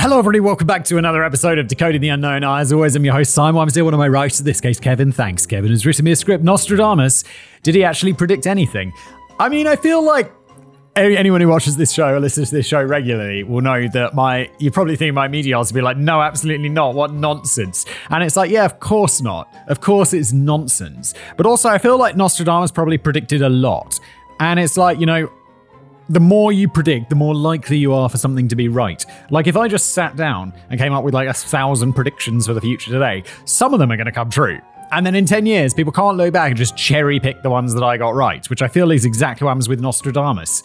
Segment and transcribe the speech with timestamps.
[0.00, 0.38] Hello, everybody.
[0.38, 2.44] Welcome back to another episode of Decoding the Unknown.
[2.44, 3.60] I, as always, I'm your host, Simon.
[3.60, 5.10] I'm here, one of my writers, in this case, Kevin.
[5.10, 6.44] Thanks, Kevin, has written me a script.
[6.44, 7.24] Nostradamus.
[7.64, 8.92] Did he actually predict anything?
[9.40, 10.32] I mean, I feel like
[10.94, 14.48] anyone who watches this show or listens to this show regularly will know that my
[14.60, 18.34] you probably think my media will be like no absolutely not what nonsense and it's
[18.34, 22.72] like yeah of course not of course it's nonsense but also i feel like nostradamus
[22.72, 24.00] probably predicted a lot
[24.40, 25.30] and it's like you know
[26.08, 29.04] the more you predict, the more likely you are for something to be right.
[29.30, 32.54] Like if I just sat down and came up with like a thousand predictions for
[32.54, 34.58] the future today, some of them are going to come true.
[34.90, 37.74] And then in 10 years, people can't look back and just cherry pick the ones
[37.74, 40.62] that I got right, which I feel is exactly what happens with Nostradamus.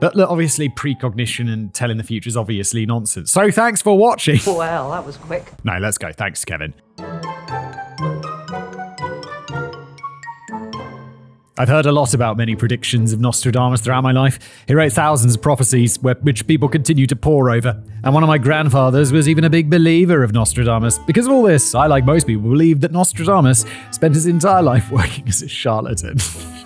[0.00, 3.30] But look, obviously, precognition and telling the future is obviously nonsense.
[3.32, 4.40] So thanks for watching.
[4.46, 5.52] Well, that was quick.
[5.64, 6.12] No, let's go.
[6.12, 6.74] Thanks, Kevin.
[11.58, 14.38] I've heard a lot about many predictions of Nostradamus throughout my life.
[14.68, 17.82] He wrote thousands of prophecies, which people continue to pore over.
[18.04, 21.00] And one of my grandfathers was even a big believer of Nostradamus.
[21.00, 24.88] Because of all this, I, like most people, believe that Nostradamus spent his entire life
[24.92, 26.18] working as a charlatan.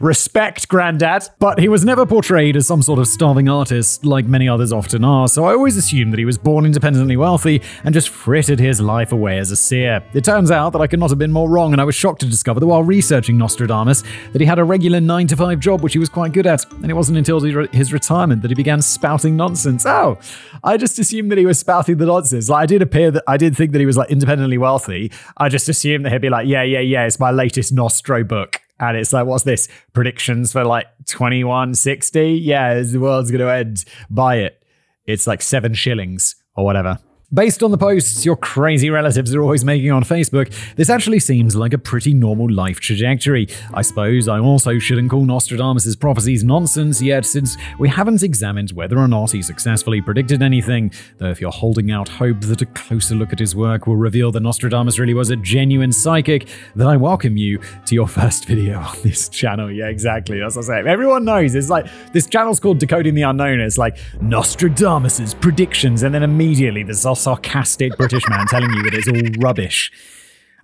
[0.00, 1.28] Respect, Grandad.
[1.38, 5.04] But he was never portrayed as some sort of starving artist like many others often
[5.04, 8.80] are, so I always assumed that he was born independently wealthy and just frittered his
[8.80, 10.02] life away as a seer.
[10.14, 12.20] It turns out that I could not have been more wrong, and I was shocked
[12.20, 14.02] to discover that while researching Nostradamus,
[14.32, 16.70] that he had a regular 9 to 5 job which he was quite good at,
[16.72, 19.84] and it wasn't until his retirement that he began spouting nonsense.
[19.86, 20.18] Oh,
[20.64, 22.48] I just assumed that he was spouting the nonsense.
[22.48, 25.12] Like I did appear that I did think that he was like independently wealthy.
[25.36, 28.60] I just assumed that he'd be like, yeah, yeah, yeah, it's my latest Nostro book
[28.80, 29.68] and it's like, what's this?
[29.92, 32.32] Predictions for like 2160?
[32.32, 33.84] Yeah, the world's going to end.
[34.10, 34.62] Buy it.
[35.04, 36.98] It's like seven shillings or whatever.
[37.34, 41.54] Based on the posts your crazy relatives are always making on Facebook, this actually seems
[41.54, 43.46] like a pretty normal life trajectory.
[43.74, 48.96] I suppose I also shouldn't call Nostradamus' prophecies nonsense yet, since we haven't examined whether
[48.96, 50.90] or not he successfully predicted anything.
[51.18, 54.32] Though, if you're holding out hope that a closer look at his work will reveal
[54.32, 58.78] that Nostradamus really was a genuine psychic, then I welcome you to your first video
[58.78, 59.70] on this channel.
[59.70, 60.40] Yeah, exactly.
[60.40, 60.86] That's what I'm saying.
[60.86, 63.60] Everyone knows it's like this channel's called Decoding the Unknown.
[63.60, 69.08] It's like Nostradamus' predictions, and then immediately there's sarcastic British man telling you that it's
[69.08, 69.92] all rubbish.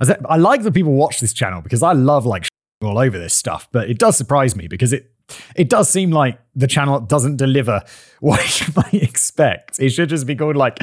[0.01, 2.47] I like that people watch this channel because I love like
[2.83, 5.11] all over this stuff, but it does surprise me because it
[5.57, 7.83] it does seem like the channel doesn't deliver
[8.21, 9.81] what you might expect.
[9.81, 10.79] It should just be called like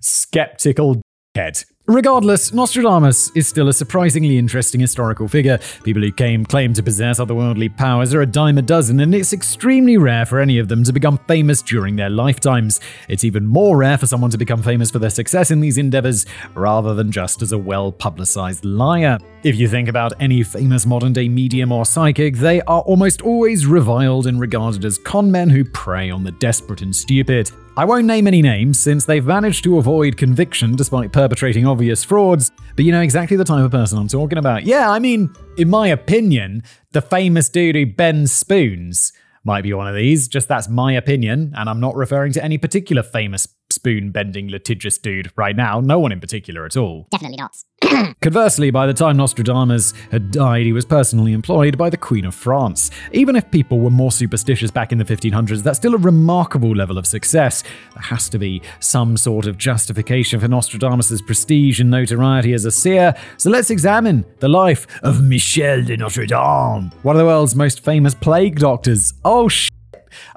[0.00, 1.00] skeptical
[1.34, 1.62] head.
[1.88, 5.60] Regardless, Nostradamus is still a surprisingly interesting historical figure.
[5.84, 9.32] People who came claim to possess otherworldly powers are a dime a dozen, and it's
[9.32, 12.80] extremely rare for any of them to become famous during their lifetimes.
[13.08, 16.26] It's even more rare for someone to become famous for their success in these endeavors,
[16.54, 19.18] rather than just as a well publicized liar.
[19.44, 23.64] If you think about any famous modern day medium or psychic, they are almost always
[23.64, 27.52] reviled and regarded as con men who prey on the desperate and stupid.
[27.78, 32.50] I won't name any names since they've managed to avoid conviction despite perpetrating obvious frauds,
[32.74, 34.64] but you know exactly the type of person I'm talking about.
[34.64, 39.12] Yeah, I mean, in my opinion, the famous dude who bends spoons
[39.44, 42.56] might be one of these, just that's my opinion, and I'm not referring to any
[42.56, 47.08] particular famous spoon bending litigious dude right now, no one in particular at all.
[47.10, 47.56] Definitely not.
[48.22, 52.34] Conversely, by the time Nostradamus had died, he was personally employed by the Queen of
[52.34, 52.90] France.
[53.12, 56.96] Even if people were more superstitious back in the 1500s, that's still a remarkable level
[56.96, 57.62] of success.
[57.94, 62.70] There has to be some sort of justification for Nostradamus' prestige and notoriety as a
[62.70, 67.54] seer, so let's examine the life of Michel de Notre Dame, one of the world's
[67.54, 69.12] most famous plague doctors.
[69.24, 69.68] Oh, sh-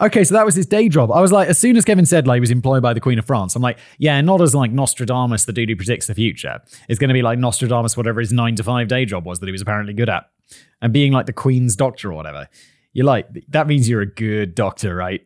[0.02, 1.12] Okay, so that was his day job.
[1.12, 3.20] I was like, as soon as Kevin said like he was employed by the Queen
[3.20, 6.62] of France, I'm like, yeah, not as like Nostradamus, the dude who predicts the future.
[6.88, 9.46] It's going to be like Nostradamus, whatever his nine to five day job was that
[9.46, 10.30] he was apparently good at,
[10.82, 12.48] and being like the Queen's doctor or whatever.
[12.94, 15.26] You're like, that means you're a good doctor, right?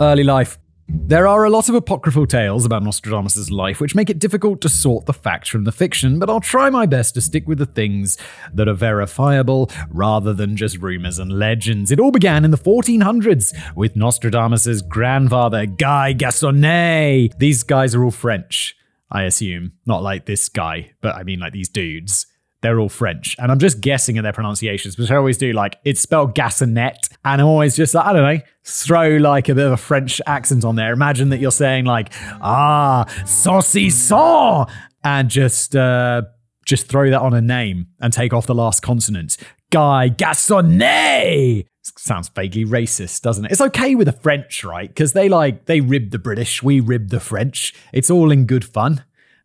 [0.00, 0.58] Early life.
[0.92, 4.68] There are a lot of apocryphal tales about Nostradamus' life which make it difficult to
[4.68, 7.66] sort the facts from the fiction, but I'll try my best to stick with the
[7.66, 8.18] things
[8.52, 11.92] that are verifiable rather than just rumors and legends.
[11.92, 17.38] It all began in the 1400s with Nostradamus' grandfather, Guy Gassonet.
[17.38, 18.76] These guys are all French,
[19.12, 19.72] I assume.
[19.86, 22.26] Not like this guy, but I mean like these dudes.
[22.62, 23.36] They're all French.
[23.38, 25.52] And I'm just guessing at their pronunciations, which I always do.
[25.52, 26.96] Like, it's spelled Gassonet.
[27.24, 30.20] And I'm always just like, I don't know, throw like a bit of a French
[30.26, 30.92] accent on there.
[30.92, 32.12] Imagine that you're saying, like,
[32.42, 34.70] ah, saucisson,
[35.02, 36.22] and just, uh,
[36.66, 39.36] just throw that on a name and take off the last consonant.
[39.70, 43.52] Guy Gassonet sounds vaguely racist, doesn't it?
[43.52, 44.88] It's okay with the French, right?
[44.88, 47.74] Because they like they rib the British, we rib the French.
[47.92, 49.04] It's all in good fun.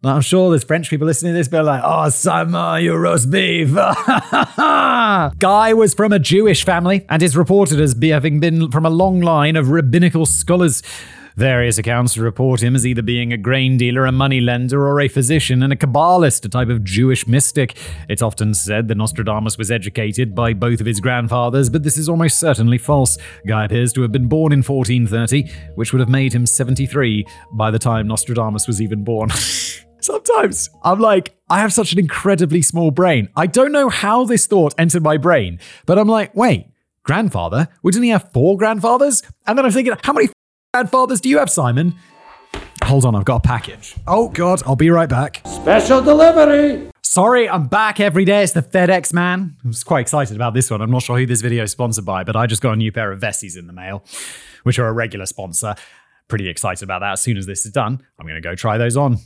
[0.09, 3.73] I'm sure there's French people listening to this, but like, oh, Simon, you roast beef.
[3.75, 9.21] Guy was from a Jewish family and is reported as having been from a long
[9.21, 10.83] line of rabbinical scholars.
[11.37, 15.09] Various accounts report him as either being a grain dealer, a money lender, or a
[15.09, 17.77] physician and a Kabbalist, a type of Jewish mystic.
[18.07, 22.07] It's often said that Nostradamus was educated by both of his grandfathers, but this is
[22.07, 23.17] almost certainly false.
[23.45, 27.69] Guy appears to have been born in 1430, which would have made him 73 by
[27.69, 29.29] the time Nostradamus was even born.
[30.05, 33.27] Sometimes I'm like, I have such an incredibly small brain.
[33.35, 36.67] I don't know how this thought entered my brain, but I'm like, wait,
[37.01, 37.69] grandfather?
[37.81, 39.23] Wouldn't he have four grandfathers?
[39.47, 40.29] And then I'm thinking, how many
[40.75, 41.95] grandfathers do you have, Simon?
[42.83, 43.95] Hold on, I've got a package.
[44.05, 45.41] Oh, God, I'll be right back.
[45.47, 46.91] Special delivery!
[47.01, 48.43] Sorry, I'm back every day.
[48.43, 49.57] It's the FedEx man.
[49.65, 50.83] I was quite excited about this one.
[50.83, 52.91] I'm not sure who this video is sponsored by, but I just got a new
[52.91, 54.05] pair of Vessis in the mail,
[54.61, 55.73] which are a regular sponsor.
[56.27, 57.13] Pretty excited about that.
[57.13, 59.17] As soon as this is done, I'm going to go try those on.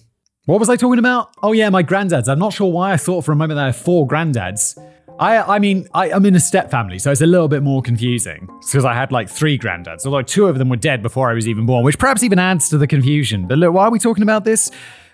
[0.46, 1.30] What was I talking about?
[1.44, 2.28] Oh yeah, my granddads.
[2.28, 4.78] I'm not sure why I thought for a moment that I had four granddads.
[5.20, 7.82] I, I mean, I, am in a step family, so it's a little bit more
[7.82, 11.34] confusing because I had like three granddads, although two of them were dead before I
[11.34, 13.46] was even born, which perhaps even adds to the confusion.
[13.46, 14.72] But look, why are we talking about this?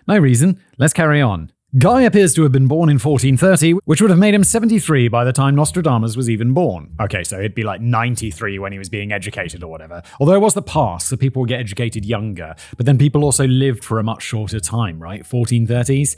[0.08, 0.62] No reason.
[0.78, 1.52] Let's carry on.
[1.78, 5.26] Guy appears to have been born in 1430, which would have made him 73 by
[5.26, 6.96] the time Nostradamus was even born.
[7.02, 10.02] Okay, so it'd be like 93 when he was being educated or whatever.
[10.22, 12.56] Although it was the past, so people would get educated younger.
[12.78, 15.24] But then people also lived for a much shorter time, right?
[15.24, 16.16] 1430s.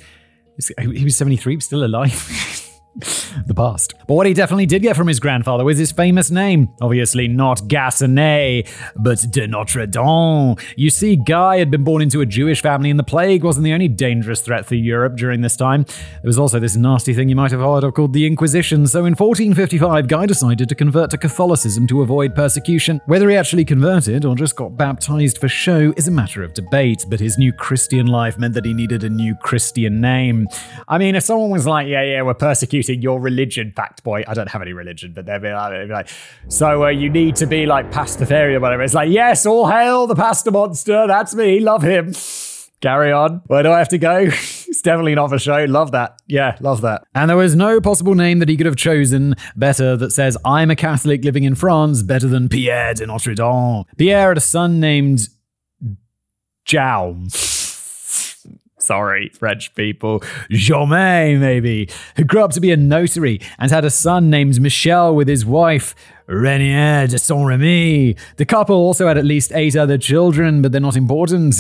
[0.80, 2.64] He was 73, still alive.
[3.46, 3.94] the past.
[4.08, 6.70] But what he definitely did get from his grandfather was his famous name.
[6.82, 10.56] Obviously not Gassonet, but de Notre Dame.
[10.76, 13.74] You see, Guy had been born into a Jewish family, and the plague wasn't the
[13.74, 15.84] only dangerous threat for Europe during this time.
[15.84, 18.88] There was also this nasty thing you might have heard of called the Inquisition.
[18.88, 23.00] So in 1455, Guy decided to convert to Catholicism to avoid persecution.
[23.06, 27.06] Whether he actually converted or just got baptized for show is a matter of debate,
[27.08, 30.48] but his new Christian life meant that he needed a new Christian name.
[30.88, 34.24] I mean, if someone was like, yeah, yeah, we're persecuted your religion, fact boy.
[34.28, 36.10] I don't have any religion, but they'd be like, be like
[36.48, 38.84] so uh, you need to be like pastafarian or whatever.
[38.84, 41.08] It's like, yes, all hail the pasta monster.
[41.08, 41.60] That's me.
[41.60, 42.14] Love him.
[42.80, 43.42] Carry on.
[43.48, 44.18] Where do I have to go?
[44.28, 45.66] it's definitely not for show.
[45.66, 46.22] Love that.
[46.28, 47.04] Yeah, love that.
[47.16, 50.70] And there was no possible name that he could have chosen better that says, I'm
[50.70, 53.86] a Catholic living in France, better than Pierre de Notre Dame.
[53.98, 55.28] Pierre had a son named
[56.68, 57.32] Jaume
[58.88, 63.90] sorry, French people, Germain, maybe, who grew up to be a notary and had a
[63.90, 65.94] son named Michel with his wife,
[66.28, 68.16] Renier de Saint Remy.
[68.38, 71.56] The couple also had at least eight other children, but they're not important.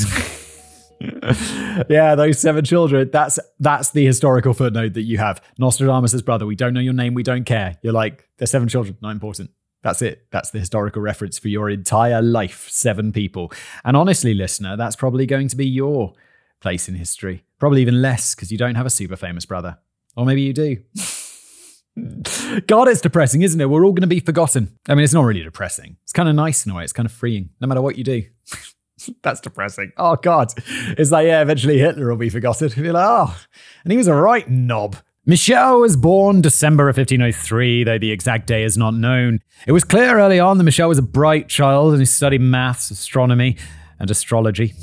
[1.90, 3.10] yeah, those seven children.
[3.12, 5.42] That's that's the historical footnote that you have.
[5.60, 6.46] Nostradamus' brother.
[6.46, 7.14] We don't know your name.
[7.14, 7.78] We don't care.
[7.82, 8.98] You're like, there's seven children.
[9.02, 9.52] Not important.
[9.84, 10.26] That's it.
[10.32, 12.68] That's the historical reference for your entire life.
[12.70, 13.52] Seven people.
[13.86, 16.14] And honestly, listener, that's probably going to be your
[16.60, 17.44] place in history.
[17.60, 19.78] Probably even less because you don't have a super famous brother.
[20.16, 20.78] Or maybe you do.
[22.68, 23.70] God, it's depressing, isn't it?
[23.70, 24.78] We're all going to be forgotten.
[24.88, 25.98] I mean, it's not really depressing.
[26.04, 26.84] It's kind of nice in a way.
[26.84, 28.24] It's kind of freeing, no matter what you do.
[29.24, 29.92] That's depressing.
[29.98, 30.54] Oh, God.
[30.98, 32.70] It's like, yeah, eventually Hitler will be forgotten.
[32.94, 33.38] Like, oh,
[33.84, 34.98] and he was a right knob.
[35.26, 39.40] Michel was born December of 1503, though the exact day is not known.
[39.66, 42.92] It was clear early on that Michel was a bright child and he studied maths,
[42.92, 43.58] astronomy,
[44.00, 44.74] and astrology.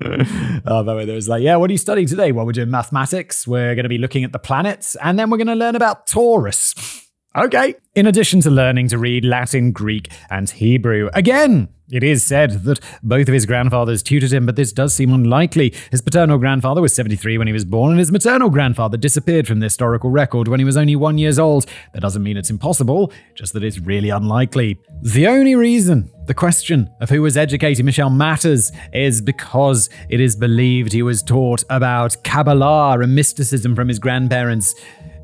[0.04, 2.30] oh, by the way, there was like, yeah, what are you studying today?
[2.30, 3.48] Well, we're doing mathematics.
[3.48, 6.06] We're going to be looking at the planets, and then we're going to learn about
[6.06, 7.07] Taurus.
[7.44, 7.74] Okay.
[7.94, 11.10] In addition to learning to read Latin, Greek, and Hebrew.
[11.14, 15.12] Again, it is said that both of his grandfathers tutored him, but this does seem
[15.12, 15.74] unlikely.
[15.90, 19.60] His paternal grandfather was 73 when he was born, and his maternal grandfather disappeared from
[19.60, 21.66] the historical record when he was only one years old.
[21.94, 24.78] That doesn't mean it's impossible, just that it's really unlikely.
[25.02, 30.36] The only reason the question of who was educating Michel matters is because it is
[30.36, 34.74] believed he was taught about Kabbalah and mysticism from his grandparents.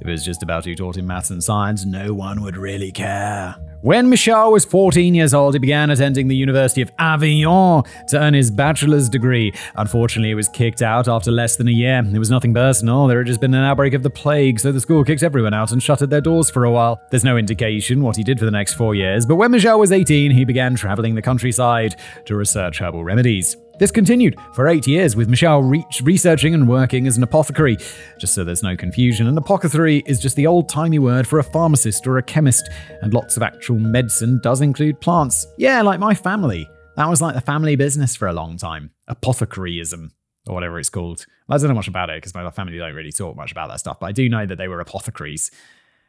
[0.00, 2.92] If it was just about who taught him maths and science, no one would really
[2.92, 3.56] care.
[3.84, 8.32] When Michel was 14 years old, he began attending the University of Avignon to earn
[8.32, 9.52] his bachelor's degree.
[9.76, 12.02] Unfortunately, he was kicked out after less than a year.
[12.02, 14.80] It was nothing personal, there had just been an outbreak of the plague, so the
[14.80, 16.98] school kicked everyone out and shuttered their doors for a while.
[17.10, 19.92] There's no indication what he did for the next four years, but when Michel was
[19.92, 23.58] 18, he began traveling the countryside to research herbal remedies.
[23.76, 27.76] This continued for eight years, with Michelle reach, researching and working as an apothecary.
[28.20, 31.42] Just so there's no confusion, an apothecary is just the old timey word for a
[31.42, 32.70] pharmacist or a chemist,
[33.02, 35.46] and lots of actual medicine does include plants.
[35.58, 36.68] Yeah, like my family.
[36.96, 38.92] That was like the family business for a long time.
[39.10, 40.10] Apothecaryism,
[40.46, 41.26] or whatever it's called.
[41.48, 43.80] I don't know much about it because my family don't really talk much about that
[43.80, 45.50] stuff, but I do know that they were apothecaries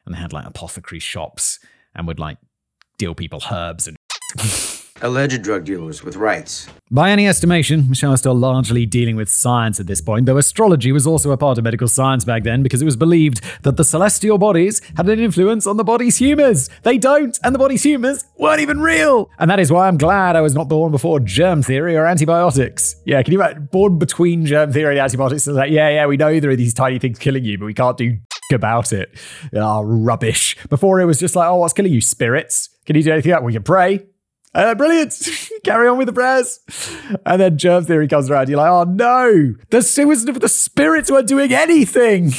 [0.06, 1.60] and they had like apothecary shops
[1.96, 2.38] and would like
[3.00, 3.98] deal people herbs and
[5.02, 6.70] Alleged drug dealers with rights.
[6.90, 10.94] By any estimation, Michelle is still largely dealing with science at this point, though astrology
[10.94, 13.84] was also a part of medical science back then because it was believed that the
[13.84, 16.70] celestial bodies had an influence on the body's humors.
[16.84, 19.30] They don't, and the body's humors weren't even real.
[19.38, 22.96] And that is why I'm glad I was not born before germ theory or antibiotics.
[23.06, 23.68] Yeah, can you imagine?
[23.74, 25.46] Born between germ theory and antibiotics?
[25.46, 27.74] It's like, yeah, yeah, we know there are these tiny things killing you, but we
[27.74, 28.18] can't do
[28.54, 29.14] about it.
[29.52, 30.56] Oh, rubbish.
[30.70, 32.00] Before it was just like, oh, what's killing you?
[32.00, 32.70] Spirits.
[32.86, 33.44] Can you do anything else?
[33.44, 34.06] We can pray.
[34.56, 35.14] Uh, brilliant.
[35.66, 36.62] Carry on with the prayers.
[37.26, 38.48] And then germ theory comes around.
[38.48, 42.32] You're like, oh no, the, it was the spirits weren't doing anything.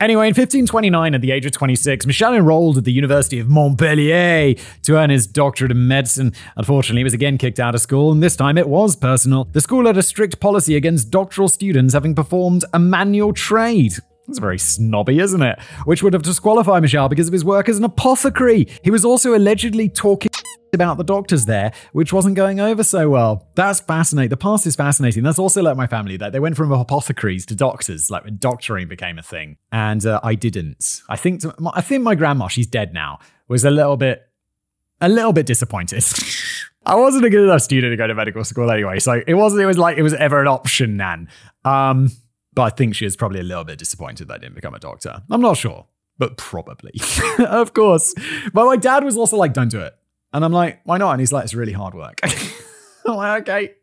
[0.00, 4.54] Anyway, in 1529, at the age of 26, Michel enrolled at the University of Montpellier
[4.82, 6.32] to earn his doctorate in medicine.
[6.56, 9.44] Unfortunately, he was again kicked out of school, and this time it was personal.
[9.52, 13.92] The school had a strict policy against doctoral students having performed a manual trade.
[14.26, 15.60] That's very snobby, isn't it?
[15.84, 18.68] Which would have disqualified Michel because of his work as an apothecary.
[18.82, 20.29] He was also allegedly talking
[20.72, 23.48] about the doctors there, which wasn't going over so well.
[23.54, 24.30] That's fascinating.
[24.30, 25.22] The past is fascinating.
[25.22, 28.88] That's also like my family that they went from apothecaries to doctors, like when doctoring
[28.88, 31.02] became a thing, and uh, I didn't.
[31.08, 31.42] I think
[31.74, 34.22] I think my grandma, she's dead now, was a little bit,
[35.00, 36.04] a little bit disappointed.
[36.86, 39.62] I wasn't a good enough student to go to medical school anyway, so it wasn't.
[39.62, 41.28] It was like it was ever an option, Nan.
[41.64, 42.10] Um,
[42.52, 44.78] but I think she was probably a little bit disappointed that I didn't become a
[44.78, 45.22] doctor.
[45.30, 45.86] I'm not sure,
[46.18, 46.92] but probably.
[47.38, 48.14] of course.
[48.52, 49.94] But my dad was also like, don't do it.
[50.32, 51.12] And I'm like, why not?
[51.12, 52.20] And he's like, it's really hard work.
[53.06, 53.74] I'm like, okay.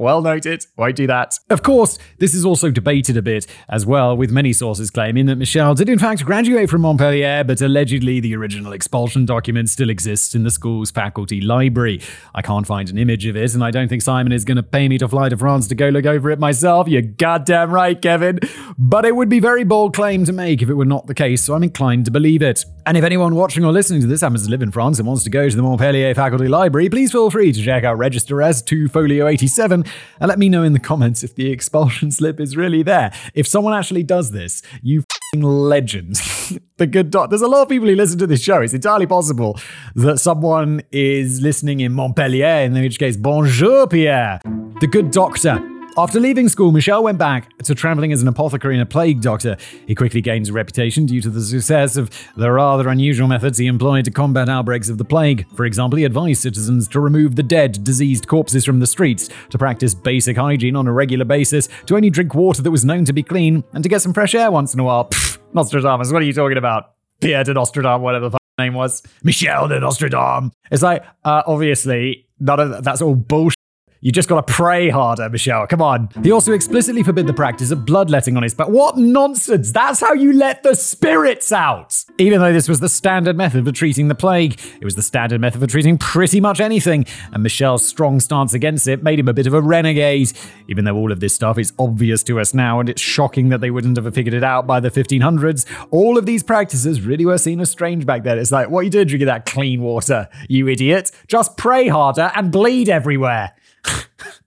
[0.00, 0.64] Well noted.
[0.78, 1.38] Won't do that.
[1.50, 5.36] Of course, this is also debated a bit as well, with many sources claiming that
[5.36, 10.34] Michel did in fact graduate from Montpellier, but allegedly the original expulsion document still exists
[10.34, 12.00] in the school's faculty library.
[12.34, 14.62] I can't find an image of it, and I don't think Simon is going to
[14.62, 16.88] pay me to fly to France to go look over it myself.
[16.88, 18.38] You're goddamn right, Kevin.
[18.78, 21.44] But it would be very bold claim to make if it were not the case,
[21.44, 22.64] so I'm inclined to believe it.
[22.86, 25.24] And if anyone watching or listening to this happens to live in France and wants
[25.24, 28.62] to go to the Montpellier faculty library, please feel free to check out Register as
[28.62, 29.84] 2 Folio 87
[30.20, 33.12] and let me know in the comments if the expulsion slip is really there.
[33.34, 35.04] If someone actually does this, you
[35.34, 36.16] legend.
[36.78, 37.30] the good doc.
[37.30, 38.60] There's a lot of people who listen to this show.
[38.60, 39.58] It's entirely possible
[39.94, 44.40] that someone is listening in Montpellier, in which case, bonjour, Pierre.
[44.80, 45.60] The good doctor
[45.96, 49.56] after leaving school, Michel went back to traveling as an apothecary and a plague doctor.
[49.86, 53.66] He quickly gained a reputation due to the success of the rather unusual methods he
[53.66, 55.46] employed to combat outbreaks of the plague.
[55.56, 59.58] For example, he advised citizens to remove the dead, diseased corpses from the streets, to
[59.58, 63.12] practice basic hygiene on a regular basis, to only drink water that was known to
[63.12, 65.06] be clean, and to get some fresh air once in a while.
[65.06, 66.92] Pfft, Nostradamus, what are you talking about?
[67.20, 69.02] Pierre de Nostradamus, whatever the name was.
[69.22, 70.52] Michel de Nostradamus.
[70.70, 73.59] It's like, uh, obviously, none of that, that's all bullshit.
[74.02, 75.66] You just gotta pray harder, Michel.
[75.66, 76.08] Come on.
[76.22, 78.68] He also explicitly forbid the practice of bloodletting on his back.
[78.68, 79.72] What nonsense!
[79.72, 82.02] That's how you let the spirits out!
[82.16, 85.42] Even though this was the standard method for treating the plague, it was the standard
[85.42, 87.04] method for treating pretty much anything,
[87.34, 90.32] and Michel's strong stance against it made him a bit of a renegade.
[90.66, 93.60] Even though all of this stuff is obvious to us now, and it's shocking that
[93.60, 97.36] they wouldn't have figured it out by the 1500s, all of these practices really were
[97.36, 98.38] seen as strange back then.
[98.38, 101.10] It's like, what are you doing drinking that clean water, you idiot?
[101.26, 103.52] Just pray harder and bleed everywhere.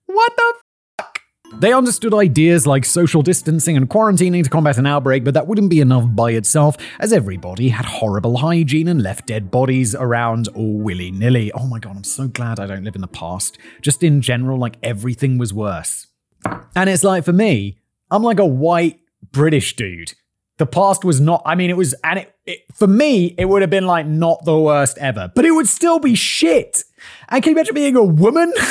[0.06, 0.54] What the
[0.98, 1.20] fuck?
[1.60, 5.70] They understood ideas like social distancing and quarantining to combat an outbreak, but that wouldn't
[5.70, 10.80] be enough by itself, as everybody had horrible hygiene and left dead bodies around all
[10.80, 11.52] willy nilly.
[11.54, 13.58] Oh my god, I'm so glad I don't live in the past.
[13.82, 16.08] Just in general, like everything was worse.
[16.76, 17.78] And it's like for me,
[18.10, 19.00] I'm like a white
[19.32, 20.14] British dude.
[20.58, 23.62] The past was not, I mean, it was, and it, it for me, it would
[23.62, 26.84] have been like not the worst ever, but it would still be shit.
[27.30, 28.54] And can you imagine being a woman?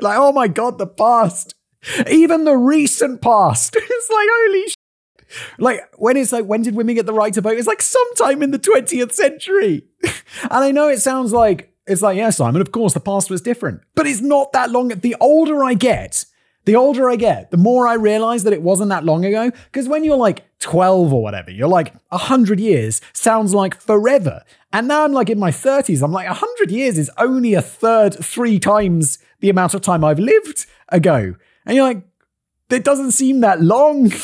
[0.00, 1.54] Like, oh my god, the past.
[2.10, 3.76] Even the recent past.
[3.76, 4.76] it's like, holy shit.
[5.58, 7.58] Like, when it's like, when did women get the right to vote?
[7.58, 9.84] It's like sometime in the 20th century.
[10.04, 10.14] and
[10.52, 13.82] I know it sounds like, it's like, yeah, Simon, of course, the past was different.
[13.94, 14.88] But it's not that long.
[14.88, 16.24] The older I get,
[16.64, 19.50] the older I get, the more I realize that it wasn't that long ago.
[19.50, 24.42] Because when you're like 12 or whatever, you're like, 100 years sounds like forever.
[24.72, 28.14] And now I'm like in my 30s, I'm like, 100 years is only a third,
[28.14, 31.34] three times the amount of time I've lived ago.
[31.66, 32.00] And you're like,
[32.70, 34.10] it doesn't seem that long.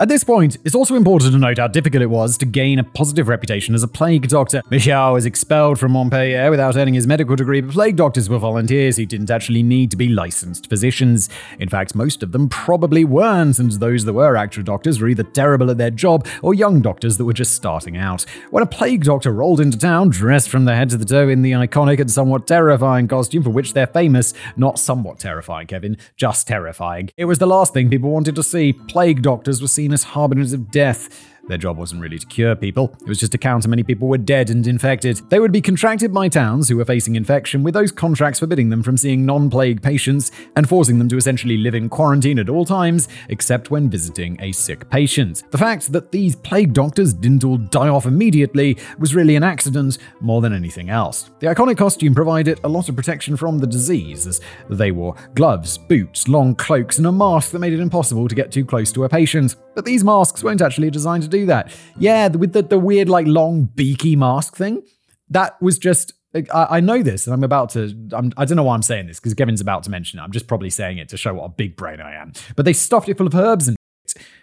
[0.00, 2.84] At this point, it's also important to note how difficult it was to gain a
[2.84, 4.62] positive reputation as a plague doctor.
[4.70, 8.96] Michel was expelled from Montpellier without earning his medical degree, but plague doctors were volunteers
[8.96, 11.28] who didn't actually need to be licensed physicians.
[11.58, 15.22] In fact, most of them probably weren't, and those that were actual doctors were either
[15.22, 18.24] terrible at their job or young doctors that were just starting out.
[18.48, 21.42] When a plague doctor rolled into town, dressed from the head to the toe in
[21.42, 26.48] the iconic and somewhat terrifying costume for which they're famous, not somewhat terrifying, Kevin, just
[26.48, 28.72] terrifying, it was the last thing people wanted to see.
[28.72, 31.29] Plague doctors were seen as harbingers of death.
[31.50, 34.06] Their job wasn't really to cure people, it was just to count how many people
[34.06, 35.20] were dead and infected.
[35.30, 38.84] They would be contracted by towns who were facing infection, with those contracts forbidding them
[38.84, 42.64] from seeing non plague patients and forcing them to essentially live in quarantine at all
[42.64, 45.42] times, except when visiting a sick patient.
[45.50, 49.98] The fact that these plague doctors didn't all die off immediately was really an accident
[50.20, 51.32] more than anything else.
[51.40, 55.78] The iconic costume provided a lot of protection from the disease, as they wore gloves,
[55.78, 59.02] boots, long cloaks, and a mask that made it impossible to get too close to
[59.02, 59.56] a patient.
[59.74, 61.72] But these masks weren't actually designed to do that.
[61.98, 64.82] Yeah, with the, the weird, like, long, beaky mask thing,
[65.28, 66.14] that was just.
[66.54, 67.92] I, know this, and I'm about to.
[68.12, 70.22] I'm, I do not know why I'm saying this because Kevin's about to mention it.
[70.22, 72.34] I'm just probably saying it to show what a big brain I am.
[72.54, 73.76] But they stuffed it full of herbs and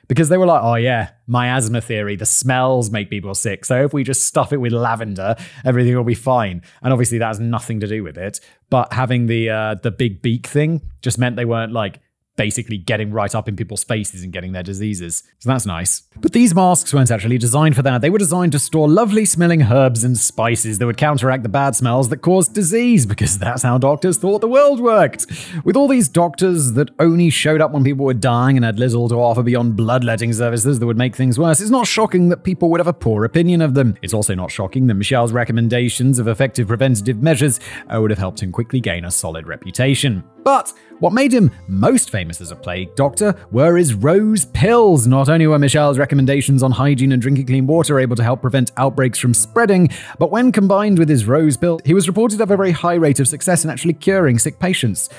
[0.07, 3.65] because they were like, oh yeah, miasma theory, the smells make people sick.
[3.65, 5.35] So if we just stuff it with lavender,
[5.65, 6.61] everything will be fine.
[6.81, 8.39] And obviously that has nothing to do with it.
[8.69, 11.99] But having the uh, the big beak thing just meant they weren't like
[12.37, 15.23] basically getting right up in people's faces and getting their diseases.
[15.39, 16.03] So that's nice.
[16.15, 18.01] But these masks weren't actually designed for that.
[18.01, 21.75] They were designed to store lovely smelling herbs and spices that would counteract the bad
[21.75, 25.25] smells that caused disease, because that's how doctors thought the world worked.
[25.65, 29.09] With all these doctors that only showed up when people were dying and had little
[29.09, 32.69] to offer beyond bloodletting services that would make things worse, it's not shocking that people
[32.69, 33.97] would have a poor opinion of them.
[34.03, 37.59] It's also not shocking that Michel's recommendations of effective preventative measures
[37.91, 40.23] uh, would have helped him quickly gain a solid reputation.
[40.43, 45.07] But what made him most famous as a plague doctor were his rose pills.
[45.07, 48.71] Not only were Michel's recommendations on hygiene and drinking clean water able to help prevent
[48.77, 52.51] outbreaks from spreading, but when combined with his rose pill, he was reported to have
[52.51, 55.09] a very high rate of success in actually curing sick patients.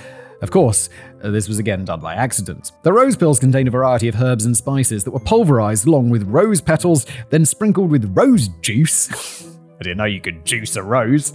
[0.40, 0.88] Of course,
[1.22, 2.70] uh, this was again done by accident.
[2.82, 6.22] The rose pills contained a variety of herbs and spices that were pulverized along with
[6.24, 9.10] rose petals, then sprinkled with rose juice.
[9.80, 11.32] I didn't know you could juice a rose.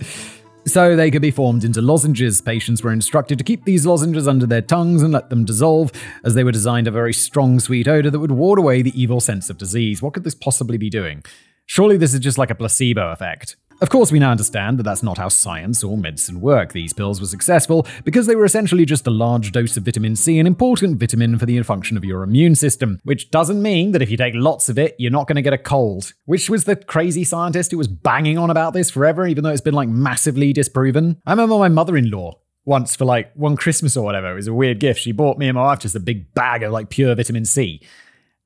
[0.65, 2.41] So they could be formed into lozenges.
[2.41, 5.91] Patients were instructed to keep these lozenges under their tongues and let them dissolve,
[6.23, 9.19] as they were designed a very strong, sweet odor that would ward away the evil
[9.19, 10.01] sense of disease.
[10.01, 11.23] What could this possibly be doing?
[11.65, 13.57] Surely this is just like a placebo effect.
[13.83, 16.71] Of course, we now understand that that's not how science or medicine work.
[16.71, 20.39] These pills were successful because they were essentially just a large dose of vitamin C,
[20.39, 24.09] an important vitamin for the function of your immune system, which doesn't mean that if
[24.09, 26.13] you take lots of it, you're not going to get a cold.
[26.23, 29.59] Which was the crazy scientist who was banging on about this forever, even though it's
[29.59, 31.21] been like massively disproven?
[31.25, 34.31] I remember my mother in law once for like one Christmas or whatever.
[34.31, 35.01] It was a weird gift.
[35.01, 37.81] She bought me and my wife just a big bag of like pure vitamin C.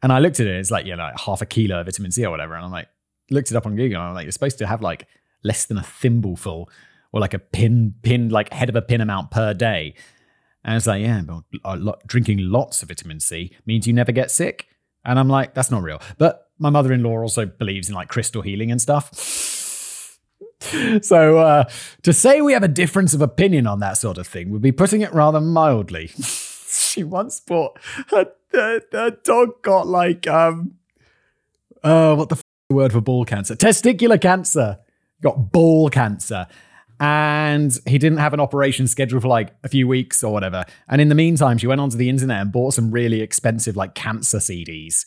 [0.01, 2.11] And I looked at it, it's like, you know, like half a kilo of vitamin
[2.11, 2.55] C or whatever.
[2.55, 2.87] And I'm like,
[3.29, 5.05] looked it up on Google and I'm like, you're supposed to have like
[5.43, 6.69] less than a thimbleful
[7.11, 9.93] or like a pin, pin, like head of a pin amount per day.
[10.63, 14.67] And it's like, yeah, but drinking lots of vitamin C means you never get sick.
[15.05, 16.01] And I'm like, that's not real.
[16.17, 19.13] But my mother in law also believes in like crystal healing and stuff.
[21.01, 21.69] so uh,
[22.03, 24.71] to say we have a difference of opinion on that sort of thing would be
[24.71, 26.07] putting it rather mildly.
[26.67, 30.75] she once bought her, her, her, dog got like um
[31.83, 34.79] uh what the f- word for ball cancer testicular cancer
[35.21, 36.47] got ball cancer
[36.99, 40.65] and he didn't have an operation scheduled for like a few weeks or whatever.
[40.87, 43.93] And in the meantime, she went onto the internet and bought some really expensive like
[43.93, 45.05] cancer CDs.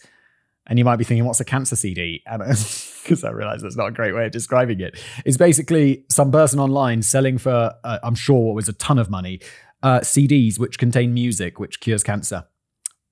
[0.66, 2.22] And you might be thinking, what's a cancer CD?
[2.26, 5.00] And because I realize that's not a great way of describing it.
[5.24, 9.10] It's basically some person online selling for, uh, I'm sure, what was a ton of
[9.10, 9.40] money,
[9.82, 12.44] uh, CDs which contain music which cures cancer,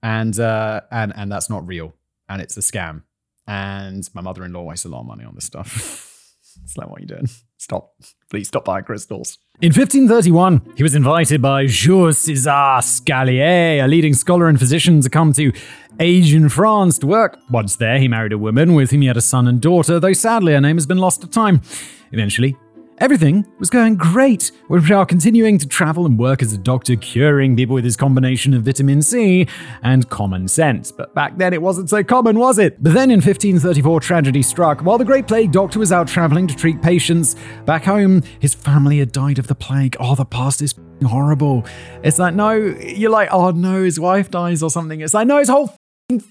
[0.03, 1.95] and uh, and and that's not real,
[2.29, 3.03] and it's a scam.
[3.47, 6.05] And my mother-in-law wastes a lot of money on this stuff.
[6.65, 7.29] It's like, what are you doing?
[7.57, 7.95] Stop.
[8.31, 9.39] Please stop buying crystals.
[9.61, 15.11] In 1531, he was invited by Jules César Scaliger, a leading scholar and physician, to
[15.11, 15.51] come to
[15.99, 17.37] Agen France to work.
[17.51, 20.13] Once there, he married a woman with whom he had a son and daughter, though
[20.13, 21.61] sadly her name has been lost to time.
[22.13, 22.57] Eventually,
[23.01, 27.55] Everything was going great, We are continuing to travel and work as a doctor, curing
[27.55, 29.47] people with his combination of vitamin C
[29.83, 30.91] and common sense.
[30.91, 32.83] But back then it wasn't so common, was it?
[32.83, 34.81] But then in 1534, tragedy struck.
[34.81, 38.99] While the Great Plague Doctor was out traveling to treat patients, back home, his family
[38.99, 39.97] had died of the plague.
[40.01, 40.75] Oh, the past is
[41.07, 41.65] horrible.
[42.03, 45.01] It's like, no, you're like, oh no, his wife dies or something.
[45.01, 45.73] It's like, no, his whole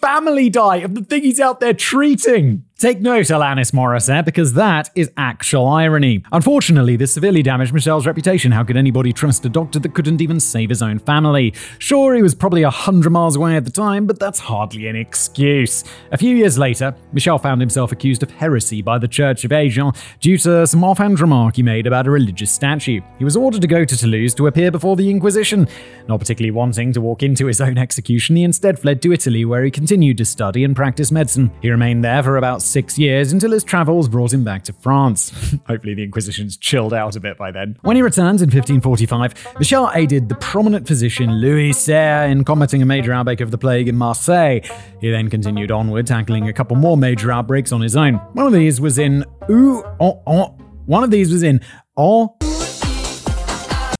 [0.02, 2.66] family die of the thing he's out there treating.
[2.80, 6.24] Take note, Alanis Morissette, eh, because that is actual irony.
[6.32, 8.52] Unfortunately, this severely damaged Michel's reputation.
[8.52, 11.56] How could anybody trust a doctor that couldn't even save his own family?
[11.80, 14.96] Sure, he was probably a hundred miles away at the time, but that's hardly an
[14.96, 15.84] excuse.
[16.12, 19.92] A few years later, Michel found himself accused of heresy by the Church of Agen
[20.20, 23.02] due to some offhand remark he made about a religious statue.
[23.18, 25.68] He was ordered to go to Toulouse to appear before the Inquisition.
[26.08, 29.64] Not particularly wanting to walk into his own execution, he instead fled to Italy, where
[29.64, 31.50] he continued to study and practice medicine.
[31.64, 35.32] He remained there for about six years until his travels brought him back to France.
[35.68, 37.78] Hopefully, the Inquisition's chilled out a bit by then.
[37.82, 42.86] When he returned in 1545, Michel aided the prominent physician Louis Serre in combating a
[42.86, 44.60] major outbreak of the plague in Marseille.
[45.02, 48.16] He then continued onward, tackling a couple more major outbreaks on his own.
[48.34, 50.58] One of these was in Ooh, oh, oh.
[50.86, 51.62] One of these was in
[51.98, 52.38] Oh,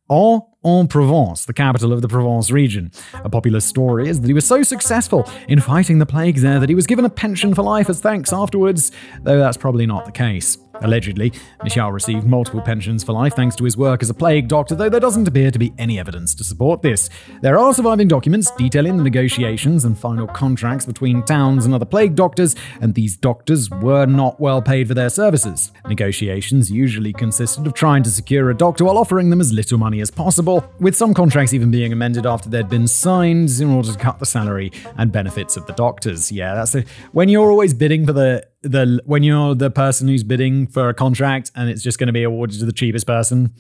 [0.10, 2.92] Aix-en-Provence, the capital of the Provence region.
[3.14, 6.70] A popular story is that he was so successful in fighting the plague there that
[6.70, 8.92] he was given a pension for life as thanks afterwards,
[9.24, 10.58] though that's probably not the case.
[10.82, 14.76] Allegedly, Michel received multiple pensions for life thanks to his work as a plague doctor,
[14.76, 17.10] though there doesn't appear to be any evidence to support this.
[17.42, 22.16] There are surviving documents detailing the negotiations and final contracts between towns and other plague
[22.16, 25.72] doctors, and these doctors were not well paid for their services.
[25.88, 30.02] Negotiations usually consisted of trying to secure a doctor while offering them as little money
[30.02, 33.98] as possible, with some contracts even being amended after they'd been signed in order to
[33.98, 36.32] cut the salary and benefits of the doctors.
[36.32, 36.88] Yeah, that's it.
[37.12, 40.94] When you're always bidding for the the when you're the person who's bidding for a
[40.94, 43.54] contract and it's just going to be awarded to the cheapest person.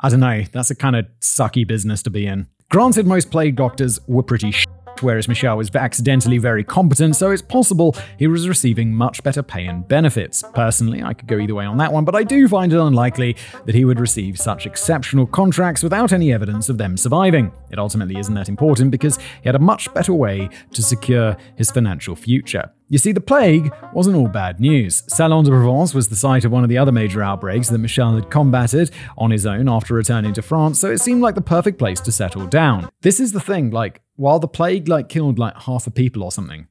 [0.00, 0.44] I don't know.
[0.52, 2.46] That's a kind of sucky business to be in.
[2.70, 4.66] Granted, most plague doctors were pretty sh-
[5.02, 9.66] whereas Michel was accidentally very competent, so it's possible he was receiving much better pay
[9.66, 10.44] and benefits.
[10.54, 13.36] Personally, I could go either way on that one, but I do find it unlikely
[13.66, 17.52] that he would receive such exceptional contracts without any evidence of them surviving.
[17.70, 21.70] It ultimately isn't that important because he had a much better way to secure his
[21.70, 22.70] financial future.
[22.92, 25.04] You see, the plague wasn't all bad news.
[25.06, 28.16] Salon de Provence was the site of one of the other major outbreaks that Michel
[28.16, 31.78] had combated on his own after returning to France, so it seemed like the perfect
[31.78, 32.88] place to settle down.
[33.02, 36.30] This is the thing, like, while the plague like killed like half a people or
[36.30, 36.68] something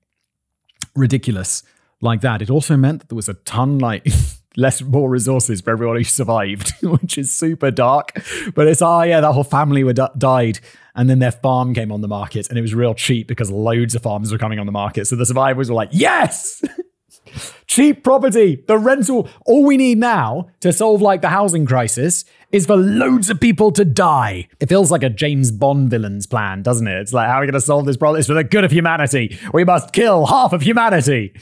[0.95, 1.63] ridiculous
[1.99, 4.07] like that, it also meant that there was a ton like
[4.55, 8.11] less more resources for everyone who survived, which is super dark.
[8.53, 10.59] But it's oh yeah, that whole family were died,
[10.93, 13.95] and then their farm came on the market, and it was real cheap because loads
[13.95, 15.07] of farms were coming on the market.
[15.07, 16.61] So the survivors were like, yes.
[17.67, 19.29] Cheap property, the rental.
[19.45, 23.71] All we need now to solve like the housing crisis is for loads of people
[23.71, 24.47] to die.
[24.59, 26.99] It feels like a James Bond villain's plan, doesn't it?
[26.99, 28.19] It's like, how are we going to solve this problem?
[28.19, 29.37] It's for the good of humanity.
[29.53, 31.33] We must kill half of humanity.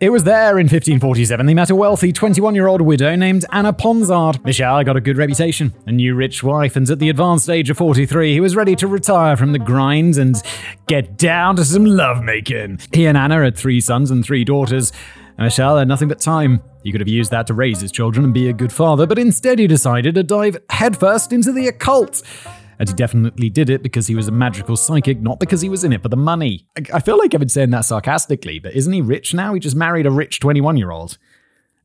[0.00, 3.72] It was there in 1547 they met a wealthy 21 year old widow named Anna
[3.72, 4.44] Ponsard.
[4.44, 7.78] Michel got a good reputation, a new rich wife, and at the advanced age of
[7.78, 10.40] 43, he was ready to retire from the grind and
[10.86, 12.78] get down to some lovemaking.
[12.92, 14.92] He and Anna had three sons and three daughters.
[15.38, 16.62] Michel ah, had nothing but time.
[16.82, 19.18] He could have used that to raise his children and be a good father, but
[19.18, 22.22] instead he decided to dive headfirst into the occult.
[22.80, 25.84] And he definitely did it because he was a magical psychic, not because he was
[25.84, 26.66] in it for the money.
[26.76, 29.54] I- I feel like I've been saying that sarcastically, but isn't he rich now?
[29.54, 31.18] He just married a rich 21 year old.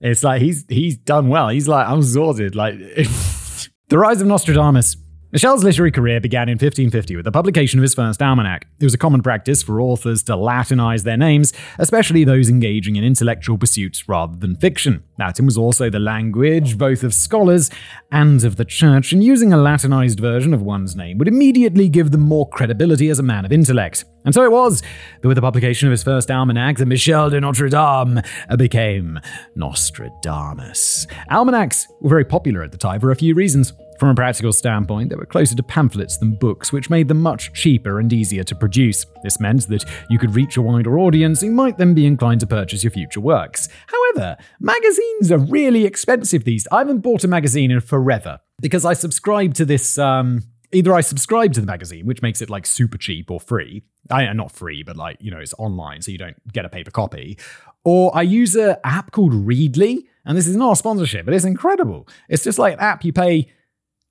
[0.02, 1.50] It's like he's he's done well.
[1.50, 2.56] He's like, I'm sorted.
[2.56, 2.78] Like
[3.88, 4.98] the rise of Nostradamus.
[5.34, 8.68] Michel's literary career began in 1550 with the publication of his first almanac.
[8.80, 13.04] It was a common practice for authors to Latinize their names, especially those engaging in
[13.04, 15.04] intellectual pursuits rather than fiction.
[15.18, 17.72] Latin was also the language both of scholars
[18.12, 22.12] and of the church, and using a Latinized version of one's name would immediately give
[22.12, 24.06] them more credibility as a man of intellect.
[24.26, 24.84] And so it was
[25.22, 28.22] that with the publication of his first almanac, that Michel de Notre Dame
[28.56, 29.20] became
[29.56, 31.08] Nostradamus.
[31.32, 33.74] Almanacs were very popular at the time for a few reasons.
[34.04, 37.54] From a practical standpoint, they were closer to pamphlets than books, which made them much
[37.54, 39.06] cheaper and easier to produce.
[39.24, 42.46] This meant that you could reach a wider audience who might then be inclined to
[42.46, 43.70] purchase your future works.
[43.88, 46.68] However, magazines are really expensive these.
[46.70, 49.98] I haven't bought a magazine in forever because I subscribe to this.
[49.98, 53.84] Um, either I subscribe to the magazine, which makes it like super cheap or free.
[54.12, 56.92] I not free, but like you know, it's online, so you don't get a paper
[56.92, 57.38] copy.
[57.86, 61.46] Or I use an app called Readly, and this is not a sponsorship, but it's
[61.46, 62.06] incredible.
[62.28, 63.48] It's just like an app you pay.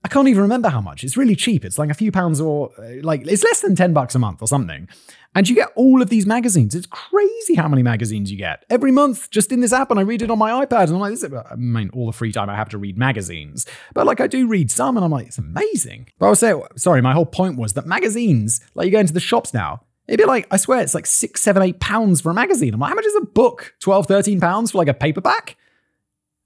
[0.05, 1.05] I can't even remember how much.
[1.05, 1.65] It's really cheap.
[1.65, 4.43] It's like a few pounds or uh, like it's less than 10 bucks a month
[4.43, 4.89] or something.
[5.35, 6.75] And you get all of these magazines.
[6.75, 9.91] It's crazy how many magazines you get every month just in this app.
[9.91, 10.85] And I read it on my iPad.
[10.85, 12.99] And I'm like, this is, I mean, all the free time I have to read
[12.99, 13.65] magazines.
[13.95, 16.09] But like, I do read some and I'm like, it's amazing.
[16.19, 19.15] But I was saying, sorry, my whole point was that magazines, like, you go into
[19.15, 22.31] the shops now, It'd be like, I swear, it's like six, seven, eight pounds for
[22.31, 22.75] a magazine.
[22.75, 23.75] I'm like, how much is a book?
[23.81, 25.57] 12, 13 pounds for like a paperback?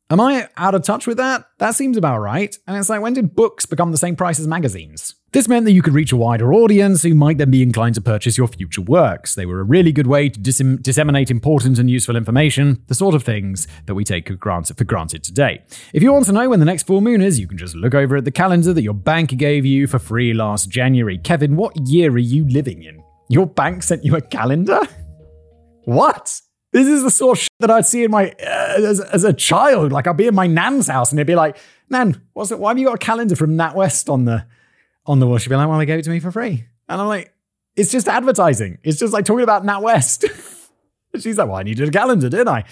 [0.09, 1.49] Am I out of touch with that?
[1.59, 2.57] That seems about right.
[2.69, 5.16] And it's like, when did books become the same price as magazines?
[5.33, 8.01] This meant that you could reach a wider audience who might then be inclined to
[8.01, 9.35] purchase your future works.
[9.35, 13.16] They were a really good way to dis- disseminate important and useful information, the sort
[13.16, 15.64] of things that we take for granted, for granted today.
[15.92, 17.95] If you want to know when the next full moon is, you can just look
[17.95, 21.19] over at the calendar that your bank gave you for free last January.
[21.19, 23.03] Kevin, what year are you living in?
[23.29, 24.83] Your bank sent you a calendar?
[25.85, 26.40] What?
[26.77, 29.33] This is the sort of shit that I'd see in my uh, as, as a
[29.33, 29.93] child.
[29.93, 31.57] Like I'd be in my nan's house and they'd be like,
[31.89, 32.59] "Nan, what's it?
[32.59, 34.45] Why have you got a calendar from NatWest on the
[35.07, 37.01] on the wall?" She'd be like, "Well, they gave it to me for free." And
[37.01, 37.33] I'm like,
[37.77, 38.77] "It's just advertising.
[38.83, 40.69] It's just like talking about NatWest."
[41.19, 42.65] She's like, "Well, I needed a calendar, didn't I?"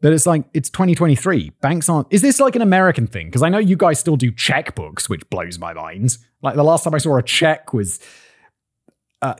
[0.00, 1.50] But it's like it's 2023.
[1.60, 2.08] Banks aren't.
[2.10, 3.26] Is this like an American thing?
[3.28, 6.18] Because I know you guys still do checkbooks, which blows my mind.
[6.42, 8.00] Like the last time I saw a check was.
[9.22, 9.34] Uh,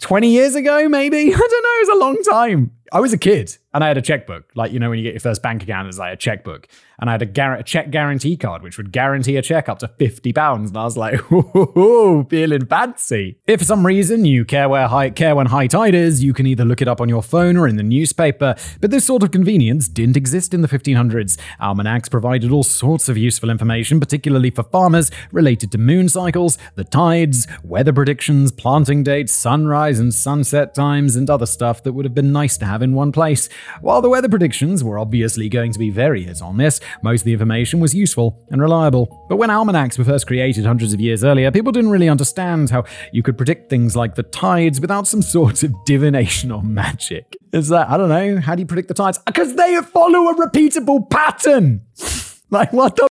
[0.00, 1.16] 20 years ago, maybe?
[1.34, 1.46] I don't know.
[1.46, 2.72] It was a long time.
[2.92, 4.50] I was a kid and I had a checkbook.
[4.56, 6.66] Like, you know, when you get your first bank account, it's like a checkbook.
[6.98, 9.78] And I had a, gar- a check guarantee card, which would guarantee a check up
[9.78, 10.66] to £50.
[10.66, 13.38] And I was like, ooh, feeling fancy.
[13.46, 16.44] If for some reason you care where high, care when high tide is, you can
[16.44, 18.56] either look it up on your phone or in the newspaper.
[18.80, 21.38] But this sort of convenience didn't exist in the 1500s.
[21.60, 26.82] Almanacs provided all sorts of useful information, particularly for farmers, related to moon cycles, the
[26.82, 32.14] tides, weather predictions, planting dates, sunrise and sunset times, and other stuff that would have
[32.14, 33.48] been nice to have in one place.
[33.80, 37.24] While the weather predictions were obviously going to be very hit on this, most of
[37.24, 39.26] the information was useful and reliable.
[39.28, 42.84] But when almanacs were first created hundreds of years earlier, people didn't really understand how
[43.12, 47.36] you could predict things like the tides without some sort of divination or magic.
[47.52, 49.18] Is that, I don't know, how do you predict the tides?
[49.18, 51.82] Because they follow a repeatable pattern!
[52.50, 53.08] like, what the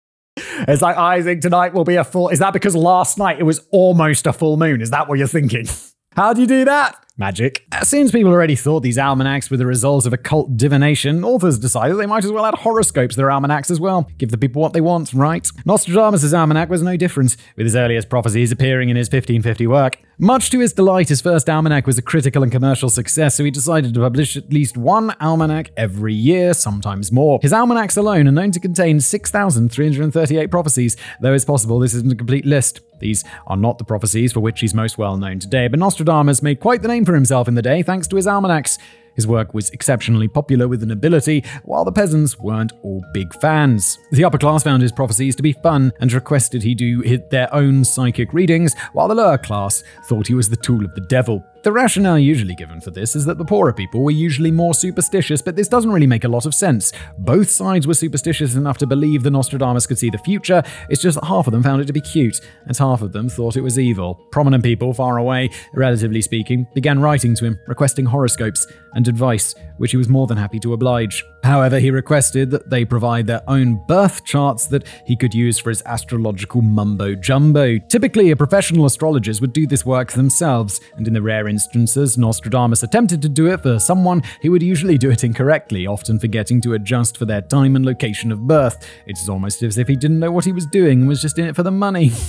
[0.68, 2.28] it's like Isaac tonight will be a full.
[2.28, 4.80] Is that because last night it was almost a full moon?
[4.80, 5.66] Is that what you're thinking?
[6.12, 6.96] How do you do that?
[7.18, 7.66] Magic.
[7.82, 12.06] Since people already thought these almanacs were the result of occult divination, authors decided they
[12.06, 14.08] might as well add horoscopes to their almanacs as well.
[14.16, 15.46] Give the people what they want, right?
[15.66, 19.98] Nostradamus' almanac was no different, with his earliest prophecies appearing in his 1550 work.
[20.18, 23.50] Much to his delight, his first almanac was a critical and commercial success, so he
[23.50, 27.38] decided to publish at least one almanac every year, sometimes more.
[27.42, 32.16] His almanacs alone are known to contain 6,338 prophecies, though it's possible this isn't a
[32.16, 32.80] complete list.
[33.00, 36.60] These are not the prophecies for which he's most well known today, but Nostradamus made
[36.60, 38.78] quite the name for himself in the day thanks to his almanacs.
[39.14, 43.98] His work was exceptionally popular with the nobility, while the peasants weren't all big fans.
[44.10, 47.84] The upper class found his prophecies to be fun and requested he do their own
[47.84, 51.44] psychic readings, while the lower class thought he was the tool of the devil.
[51.62, 55.40] The rationale usually given for this is that the poorer people were usually more superstitious,
[55.40, 56.92] but this doesn't really make a lot of sense.
[57.18, 61.20] Both sides were superstitious enough to believe that Nostradamus could see the future, it's just
[61.20, 63.60] that half of them found it to be cute, and half of them thought it
[63.60, 64.16] was evil.
[64.32, 69.90] Prominent people far away, relatively speaking, began writing to him, requesting horoscopes and advice, which
[69.90, 71.24] he was more than happy to oblige.
[71.42, 75.70] However, he requested that they provide their own birth charts that he could use for
[75.70, 77.78] his astrological mumbo jumbo.
[77.88, 82.84] Typically, a professional astrologers would do this work themselves, and in the rare instances Nostradamus
[82.84, 86.74] attempted to do it for someone, he would usually do it incorrectly, often forgetting to
[86.74, 88.88] adjust for their time and location of birth.
[89.06, 91.46] It's almost as if he didn't know what he was doing and was just in
[91.46, 92.12] it for the money.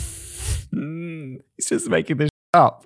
[0.73, 2.85] Hmm, he's just making this up.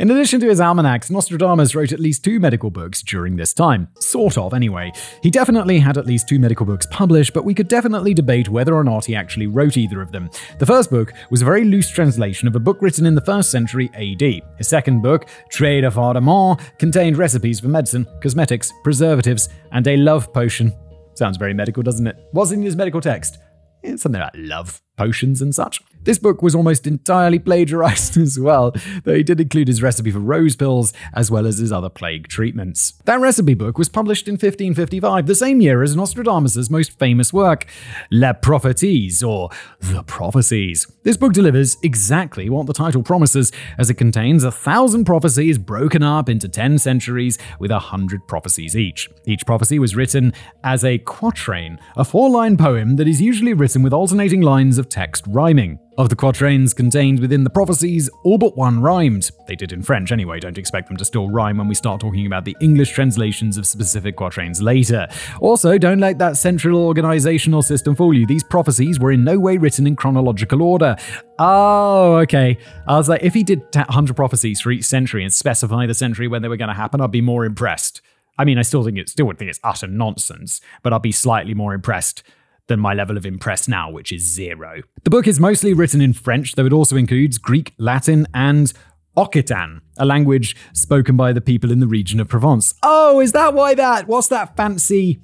[0.00, 3.88] In addition to his almanacs, Nostradamus wrote at least two medical books during this time.
[4.00, 4.90] Sort of, anyway.
[5.22, 8.74] He definitely had at least two medical books published, but we could definitely debate whether
[8.74, 10.30] or not he actually wrote either of them.
[10.58, 13.50] The first book was a very loose translation of a book written in the first
[13.50, 14.42] century AD.
[14.56, 20.32] His second book, Traité de Fardamment, contained recipes for medicine, cosmetics, preservatives, and a love
[20.32, 20.72] potion.
[21.16, 22.16] Sounds very medical, doesn't it?
[22.32, 23.36] Was in his medical text?
[23.82, 25.82] It's something about love potions and such.
[26.04, 30.18] This book was almost entirely plagiarized as well, though he did include his recipe for
[30.18, 32.94] rose pills as well as his other plague treatments.
[33.04, 37.66] That recipe book was published in 1555, the same year as Nostradamus' most famous work,
[38.10, 40.86] Les Prophéties, or The Prophecies.
[41.04, 46.02] This book delivers exactly what the title promises, as it contains a thousand prophecies broken
[46.02, 49.08] up into ten centuries with a hundred prophecies each.
[49.26, 50.32] Each prophecy was written
[50.64, 54.88] as a quatrain, a four line poem that is usually written with alternating lines of
[54.88, 55.78] text rhyming.
[55.98, 59.30] Of the quatrains contained within the prophecies, all but one rhymed.
[59.46, 62.24] They did in French anyway, don't expect them to still rhyme when we start talking
[62.24, 65.06] about the English translations of specific quatrains later.
[65.42, 68.24] Also, don't let that central organizational system fool you.
[68.24, 70.96] These prophecies were in no way written in chronological order.
[71.38, 72.56] Oh, okay.
[72.86, 76.26] I was like, if he did 100 prophecies for each century and specify the century
[76.26, 78.00] when they were going to happen, I'd be more impressed.
[78.38, 81.12] I mean, I still think it still would think it's utter nonsense, but I'd be
[81.12, 82.22] slightly more impressed
[82.68, 84.82] than my level of impress now, which is zero.
[85.04, 88.72] The book is mostly written in French, though it also includes Greek, Latin, and
[89.16, 92.74] Occitan, a language spoken by the people in the region of Provence.
[92.82, 94.08] Oh, is that why that?
[94.08, 95.20] What's that fancy?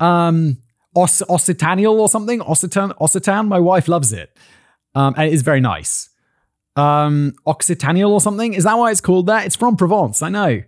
[0.00, 0.58] Um,
[0.96, 2.40] Occitanial or something.
[2.40, 3.48] Occitan, Occitan.
[3.48, 4.36] My wife loves it,
[4.94, 6.08] um, and it is very nice.
[6.76, 8.54] Um, Occitanial or something.
[8.54, 9.46] Is that why it's called that?
[9.46, 10.22] It's from Provence.
[10.22, 10.62] I know.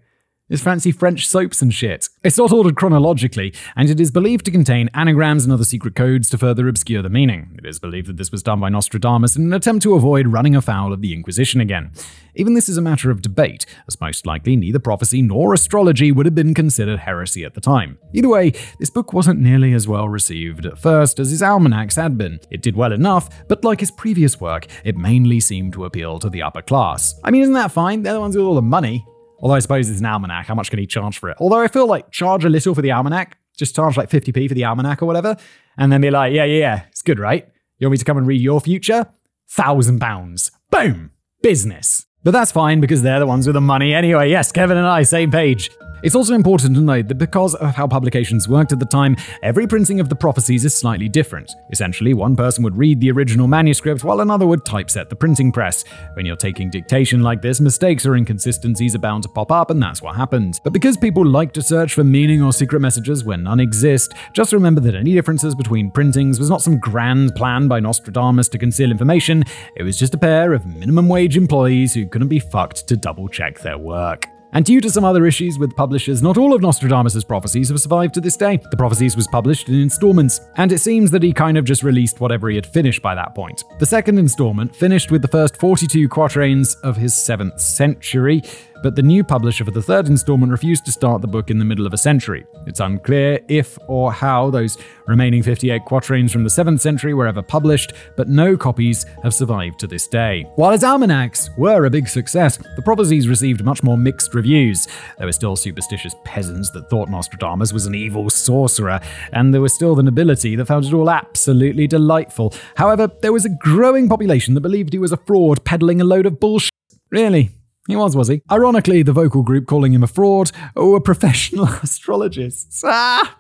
[0.51, 2.09] It's fancy French soaps and shit.
[2.25, 6.29] It's not ordered chronologically, and it is believed to contain anagrams and other secret codes
[6.31, 7.57] to further obscure the meaning.
[7.57, 10.57] It is believed that this was done by Nostradamus in an attempt to avoid running
[10.57, 11.93] afoul of the Inquisition again.
[12.35, 16.27] Even this is a matter of debate, as most likely neither prophecy nor astrology would
[16.27, 17.99] have been considered heresy at the time.
[18.13, 22.19] Either way, this book wasn't nearly as well received at first as his almanacs had
[22.19, 22.41] been.
[22.51, 26.29] It did well enough, but like his previous work, it mainly seemed to appeal to
[26.29, 27.15] the upper class.
[27.23, 28.03] I mean, isn't that fine?
[28.03, 29.07] They're the ones with all the money.
[29.41, 31.37] Although I suppose it's an almanac, how much can he charge for it?
[31.41, 34.55] Although I feel like charge a little for the almanac, just charge like 50p for
[34.55, 35.37] the almanac or whatever,
[35.79, 37.49] and then be like, yeah, yeah, yeah, it's good, right?
[37.79, 39.07] You want me to come and read your future?
[39.49, 40.51] Thousand pounds.
[40.71, 41.11] Boom!
[41.43, 42.07] Business.
[42.23, 44.31] But that's fine because they're the ones with the money anyway.
[44.31, 45.71] Yes, Kevin and I, same page.
[46.03, 49.67] It's also important to note that because of how publications worked at the time, every
[49.67, 51.55] printing of the prophecies is slightly different.
[51.71, 55.85] Essentially, one person would read the original manuscript while another would typeset the printing press.
[56.15, 59.83] When you're taking dictation like this, mistakes or inconsistencies are bound to pop up, and
[59.83, 60.61] that's what happened.
[60.65, 64.53] But because people like to search for meaning or secret messages where none exist, just
[64.53, 68.91] remember that any differences between printings was not some grand plan by Nostradamus to conceal
[68.91, 69.45] information,
[69.77, 73.29] it was just a pair of minimum wage employees who couldn't be fucked to double
[73.29, 74.27] check their work.
[74.53, 78.15] And due to some other issues with publishers, not all of Nostradamus' prophecies have survived
[78.15, 78.59] to this day.
[78.71, 82.21] The prophecies was published in installments, and it seems that he kind of just released
[82.21, 83.63] whatever he had finished by that point.
[83.79, 88.43] The second installment finished with the first 42 quatrains of his 7th century,
[88.83, 91.65] but the new publisher for the third installment refused to start the book in the
[91.65, 92.47] middle of a century.
[92.67, 97.43] It's unclear if or how those remaining 58 quatrains from the 7th century were ever
[97.43, 100.47] published, but no copies have survived to this day.
[100.57, 104.89] While his almanacs were a big success, the prophecies received much more mixed reviews.
[105.19, 109.01] There were still superstitious peasants that thought Nostradamus was an evil sorcerer,
[109.33, 112.55] and there was still the nobility that found it all absolutely delightful.
[112.77, 116.27] However, there was a growing population that believed he was a fraud peddling a load
[116.27, 116.71] of bullshit.
[117.11, 117.51] Really,
[117.91, 118.43] he was, was he?
[118.51, 122.83] Ironically, the vocal group calling him a fraud were professional astrologists.
[122.85, 123.39] Ah!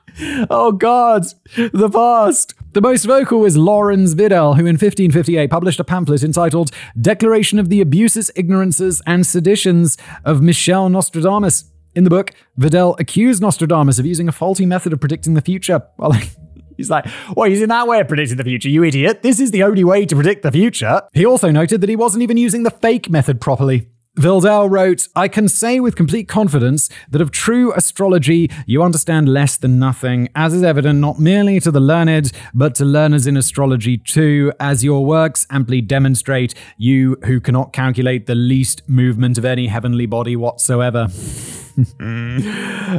[0.50, 2.54] Oh God, the past.
[2.72, 7.68] The most vocal was Lawrence Videl, who in 1558 published a pamphlet entitled Declaration of
[7.68, 11.64] the Abuses, Ignorances, and Seditions of Michel Nostradamus.
[11.94, 15.82] In the book, Videl accused Nostradamus of using a faulty method of predicting the future.
[15.96, 16.12] Well,
[16.80, 17.04] He's like,
[17.36, 19.22] well, using that way of predicting the future, you idiot.
[19.22, 21.02] This is the only way to predict the future.
[21.12, 23.90] He also noted that he wasn't even using the fake method properly.
[24.20, 29.56] Videl wrote, I can say with complete confidence that of true astrology you understand less
[29.56, 33.96] than nothing, as is evident not merely to the learned, but to learners in astrology
[33.96, 39.68] too, as your works amply demonstrate, you who cannot calculate the least movement of any
[39.68, 41.04] heavenly body whatsoever.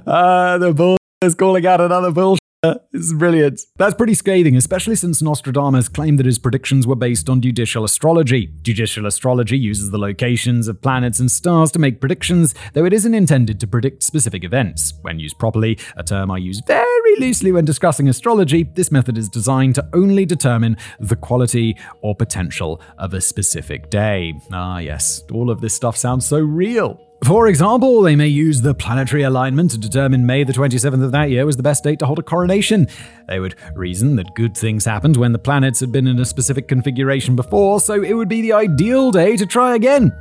[0.10, 2.41] uh, the bull is calling out another bullshit.
[2.64, 3.60] This is brilliant.
[3.78, 8.54] That's pretty scathing, especially since Nostradamus claimed that his predictions were based on judicial astrology.
[8.62, 13.16] Judicial astrology uses the locations of planets and stars to make predictions, though it isn't
[13.16, 14.94] intended to predict specific events.
[15.02, 19.28] When used properly, a term I use very loosely when discussing astrology, this method is
[19.28, 24.40] designed to only determine the quality or potential of a specific day.
[24.52, 27.00] Ah, yes, all of this stuff sounds so real.
[27.24, 31.30] For example, they may use the planetary alignment to determine May the 27th of that
[31.30, 32.88] year was the best date to hold a coronation.
[33.28, 36.68] They would reason that good things happened when the planets had been in a specific
[36.68, 40.12] configuration before, so it would be the ideal day to try again.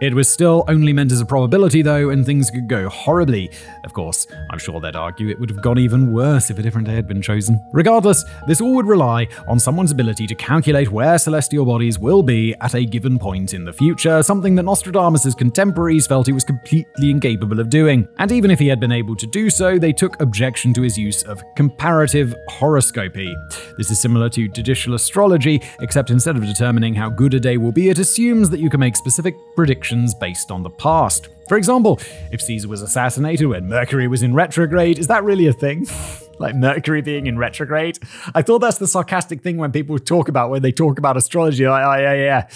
[0.00, 3.50] It was still only meant as a probability, though, and things could go horribly.
[3.84, 6.88] Of course, I'm sure they'd argue it would have gone even worse if a different
[6.88, 7.64] day had been chosen.
[7.72, 12.56] Regardless, this all would rely on someone's ability to calculate where celestial bodies will be
[12.60, 17.10] at a given point in the future, something that Nostradamus' contemporaries felt he was completely
[17.10, 18.08] incapable of doing.
[18.18, 20.98] And even if he had been able to do so, they took objection to his
[20.98, 23.32] use of comparative horoscopy.
[23.78, 27.72] This is similar to judicial astrology, except instead of determining how good a day will
[27.72, 29.83] be, it assumes that you can make specific predictions
[30.14, 31.28] based on the past.
[31.48, 32.00] For example,
[32.32, 35.86] if Caesar was assassinated when Mercury was in retrograde, is that really a thing?
[36.38, 37.98] like Mercury being in retrograde?
[38.34, 41.66] I thought that's the sarcastic thing when people talk about when they talk about astrology.
[41.66, 42.46] Like, oh, yeah, yeah,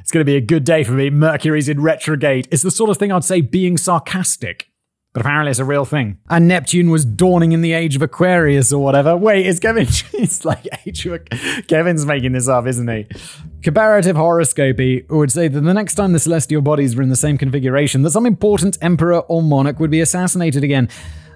[0.00, 1.10] it's going to be a good day for me.
[1.10, 2.48] Mercury's in retrograde.
[2.50, 4.70] It's the sort of thing I'd say being sarcastic.
[5.14, 6.18] But apparently it's a real thing.
[6.28, 9.16] And Neptune was dawning in the age of Aquarius or whatever.
[9.16, 9.86] Wait, is Kevin?
[10.12, 11.24] it's like age of
[11.66, 13.06] Kevin's making this up, isn't he?
[13.62, 17.38] Comparative horoscopy would say that the next time the celestial bodies were in the same
[17.38, 20.88] configuration, that some important emperor or monarch would be assassinated again.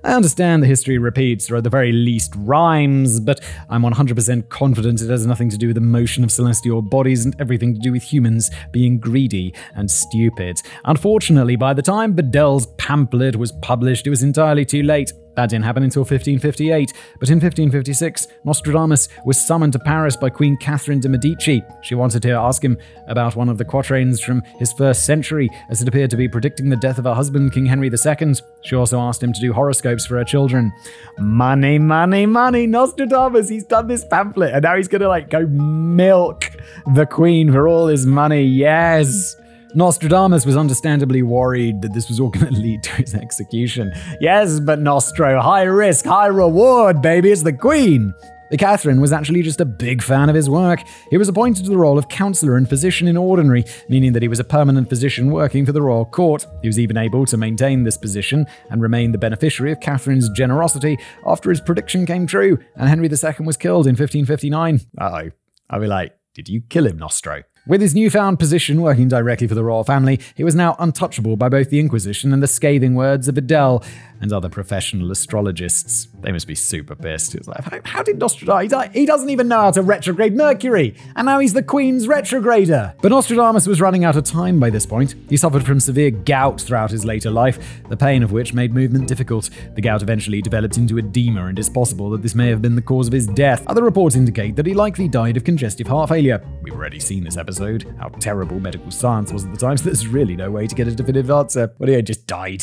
[0.04, 5.00] I understand the history repeats, or at the very least rhymes, but I'm 100% confident
[5.00, 7.92] it has nothing to do with the motion of celestial bodies and everything to do
[7.92, 10.60] with humans being greedy and stupid.
[10.86, 15.12] Unfortunately, by the time Videl's pamphlet was published, it was entirely too late.
[15.34, 20.58] That didn't happen until 1558, but in 1556, Nostradamus was summoned to Paris by Queen
[20.58, 21.62] Catherine de' Medici.
[21.82, 22.76] She wanted to ask him
[23.08, 26.68] about one of the quatrains from his first century, as it appeared to be predicting
[26.68, 28.34] the death of her husband, King Henry II.
[28.62, 30.72] She also asked him to do horoscopes for her children.
[31.18, 36.50] Money, money, money, Nostradamus, he's done this pamphlet, and now he's gonna like go milk
[36.94, 38.42] the Queen for all his money.
[38.42, 39.36] Yes.
[39.74, 43.92] Nostradamus was understandably worried that this was all going to lead to his execution.
[44.20, 48.12] Yes, but Nostro, high risk, high reward, baby, it's the Queen.
[48.58, 50.80] Catherine was actually just a big fan of his work.
[51.10, 54.28] He was appointed to the role of counselor and physician in ordinary, meaning that he
[54.28, 56.46] was a permanent physician working for the royal court.
[56.60, 60.98] He was even able to maintain this position and remain the beneficiary of Catherine's generosity
[61.26, 64.80] after his prediction came true and Henry II was killed in 1559.
[65.00, 65.30] Uh oh.
[65.70, 67.44] I'll be like, did you kill him, Nostro?
[67.64, 71.48] With his newfound position working directly for the royal family, he was now untouchable by
[71.48, 73.84] both the Inquisition and the scathing words of Videl
[74.22, 76.08] and other professional astrologists.
[76.20, 77.34] They must be super pissed.
[77.34, 78.72] It's like, how, how did Nostradamus?
[78.94, 82.94] He doesn't even know how to retrograde Mercury, and now he's the Queen's retrograder.
[83.02, 85.14] But Nostradamus was running out of time by this point.
[85.28, 89.08] He suffered from severe gout throughout his later life, the pain of which made movement
[89.08, 89.50] difficult.
[89.74, 92.82] The gout eventually developed into edema, and it's possible that this may have been the
[92.82, 93.66] cause of his death.
[93.66, 96.40] Other reports indicate that he likely died of congestive heart failure.
[96.62, 100.06] We've already seen this episode, how terrible medical science was at the time, so there's
[100.06, 101.74] really no way to get a definitive answer.
[101.78, 102.62] But he just died.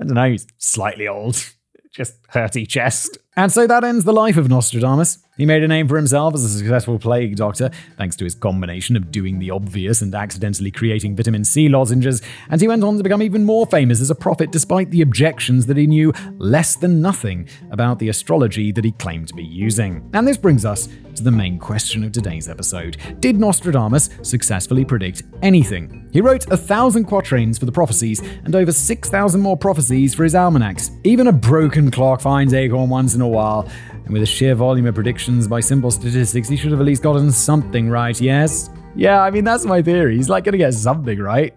[0.00, 1.44] I don't know, he's slightly old.
[1.92, 3.18] Just hurty chest.
[3.36, 5.18] And so that ends the life of Nostradamus.
[5.40, 8.94] He made a name for himself as a successful plague doctor, thanks to his combination
[8.94, 12.20] of doing the obvious and accidentally creating vitamin C lozenges,
[12.50, 15.64] and he went on to become even more famous as a prophet despite the objections
[15.64, 20.10] that he knew less than nothing about the astrology that he claimed to be using.
[20.12, 25.22] And this brings us to the main question of today's episode Did Nostradamus successfully predict
[25.42, 26.08] anything?
[26.12, 30.34] He wrote a thousand quatrains for the prophecies and over 6,000 more prophecies for his
[30.34, 30.90] almanacs.
[31.04, 33.68] Even a broken clock finds acorn once in a while,
[34.10, 37.00] and with a sheer volume of predictions by simple statistics, he should have at least
[37.00, 38.68] gotten something right, yes?
[38.96, 40.16] Yeah, I mean, that's my theory.
[40.16, 41.56] He's like going to get something right.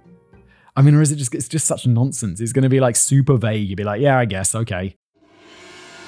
[0.75, 2.39] I mean, or is it just, it's just such nonsense?
[2.39, 3.69] He's going to be like super vague.
[3.69, 4.95] He'd be like, yeah, I guess, okay.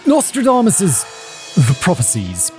[0.05, 1.03] Nostradamus's
[1.55, 2.51] The Prophecies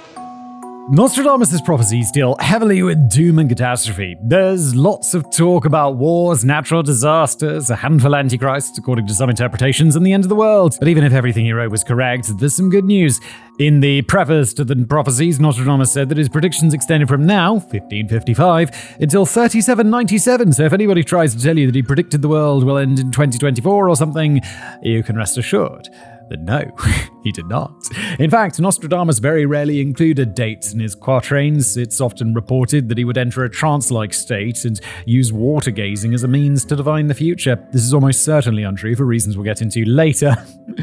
[0.88, 4.16] Nostradamus' prophecies deal heavily with doom and catastrophe.
[4.22, 9.28] There's lots of talk about wars, natural disasters, a handful of antichrists, according to some
[9.28, 10.76] interpretations, and the end of the world.
[10.78, 13.20] But even if everything he wrote was correct, there's some good news.
[13.58, 18.96] In the preface to the prophecies, Nostradamus said that his predictions extended from now, 1555,
[19.00, 20.52] until 3797.
[20.52, 23.10] So if anybody tries to tell you that he predicted the world will end in
[23.10, 24.40] 2024 or something,
[24.82, 25.88] you can rest assured
[26.28, 26.62] that no,
[27.22, 27.72] he did not.
[28.18, 31.76] In fact, Nostradamus very rarely included dates in his quatrains.
[31.76, 36.14] It's often reported that he would enter a trance like state and use water gazing
[36.14, 37.56] as a means to divine the future.
[37.72, 40.34] This is almost certainly untrue for reasons we'll get into later.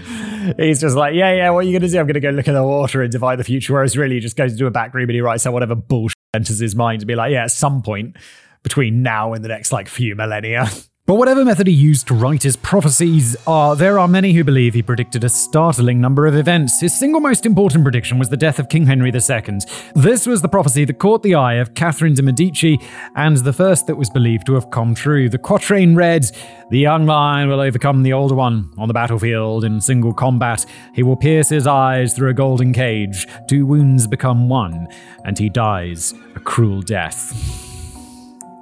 [0.58, 2.00] He's just like, yeah, yeah, what are you going to do?
[2.00, 3.74] I'm going to go look at the water and divine the future.
[3.74, 6.18] Whereas really, he just goes into a back room and he writes out whatever bullshit
[6.34, 8.18] enters his mind to be like, yeah, at some point
[8.64, 10.68] between now and the next like few millennia.
[11.06, 14.74] But whatever method he used to write his prophecies, are, there are many who believe
[14.74, 16.80] he predicted a startling number of events.
[16.80, 19.60] His single most important prediction was the death of King Henry II.
[19.96, 22.80] This was the prophecy that caught the eye of Catherine de' Medici,
[23.18, 25.28] and the first that was believed to have come true.
[25.28, 26.24] The quatrain read,
[26.70, 28.72] The young lion will overcome the older one.
[28.78, 33.28] On the battlefield, in single combat, he will pierce his eyes through a golden cage.
[33.50, 34.88] Two wounds become one,
[35.26, 37.73] and he dies a cruel death.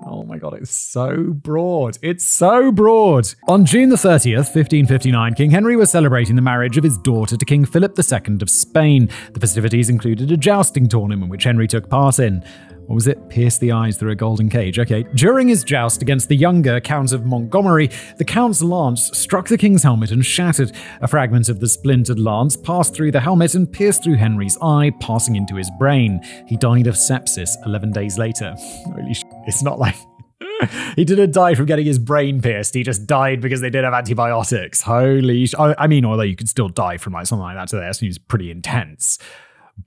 [0.06, 1.98] Oh my god, it's so broad.
[2.02, 3.34] It's so broad.
[3.48, 7.46] On June the 30th, 1559, King Henry was celebrating the marriage of his daughter to
[7.46, 9.10] King Philip II of Spain.
[9.34, 12.44] The festivities included a jousting tournament which Henry took part in.
[12.92, 13.30] What was it?
[13.30, 14.78] Pierce the eyes through a golden cage.
[14.78, 15.04] Okay.
[15.16, 19.82] During his joust against the younger Count of Montgomery, the Count's lance struck the king's
[19.82, 20.74] helmet and shattered.
[21.00, 24.92] A fragment of the splintered lance passed through the helmet and pierced through Henry's eye,
[25.00, 26.20] passing into his brain.
[26.48, 28.54] He died of sepsis 11 days later.
[28.60, 29.24] Holy sh!
[29.48, 29.96] It's not like
[30.98, 32.74] he didn't die from getting his brain pierced.
[32.74, 34.82] He just died because they didn't have antibiotics.
[34.82, 37.86] Holy sh- I mean, although you could still die from like something like that today,
[37.86, 39.18] that seems pretty intense.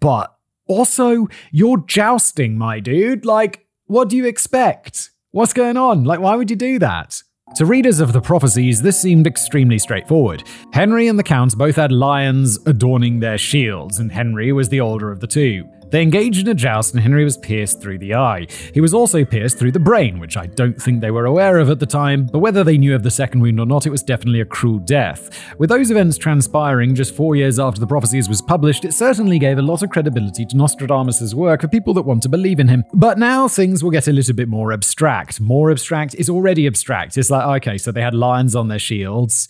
[0.01, 0.35] But
[0.67, 3.25] also, you're jousting, my dude.
[3.25, 5.11] Like, what do you expect?
[5.31, 6.05] What's going on?
[6.05, 7.23] Like, why would you do that?
[7.57, 10.43] To readers of the prophecies, this seemed extremely straightforward.
[10.73, 15.13] Henry and the Count both had lions adorning their shields, and Henry was the older
[15.13, 15.65] of the two.
[15.95, 18.49] They engaged in a joust and Henry was pierced through the eye.
[18.73, 21.71] He was also pierced through the brain, which I don't think they were aware of
[21.71, 24.03] at the time, but whether they knew of the second wound or not, it was
[24.03, 25.31] definitely a cruel death.
[25.57, 29.57] With those events transpiring just four years after the prophecies was published, it certainly gave
[29.57, 32.83] a lot of credibility to Nostradamus' work for people that want to believe in him.
[32.93, 35.41] But now things will get a little bit more abstract.
[35.41, 37.17] More abstract is already abstract.
[37.17, 39.49] It's like, okay, so they had lions on their shields.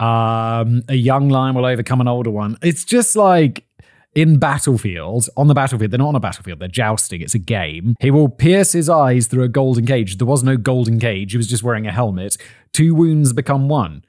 [0.00, 2.56] Um, a young lion will overcome an older one.
[2.62, 3.66] It's just like
[4.14, 7.20] in battlefield, on the battlefield, they're not on a battlefield, they're jousting.
[7.20, 7.96] It's a game.
[8.00, 10.18] He will pierce his eyes through a golden cage.
[10.18, 12.36] There was no golden cage, he was just wearing a helmet.
[12.72, 14.04] Two wounds become one.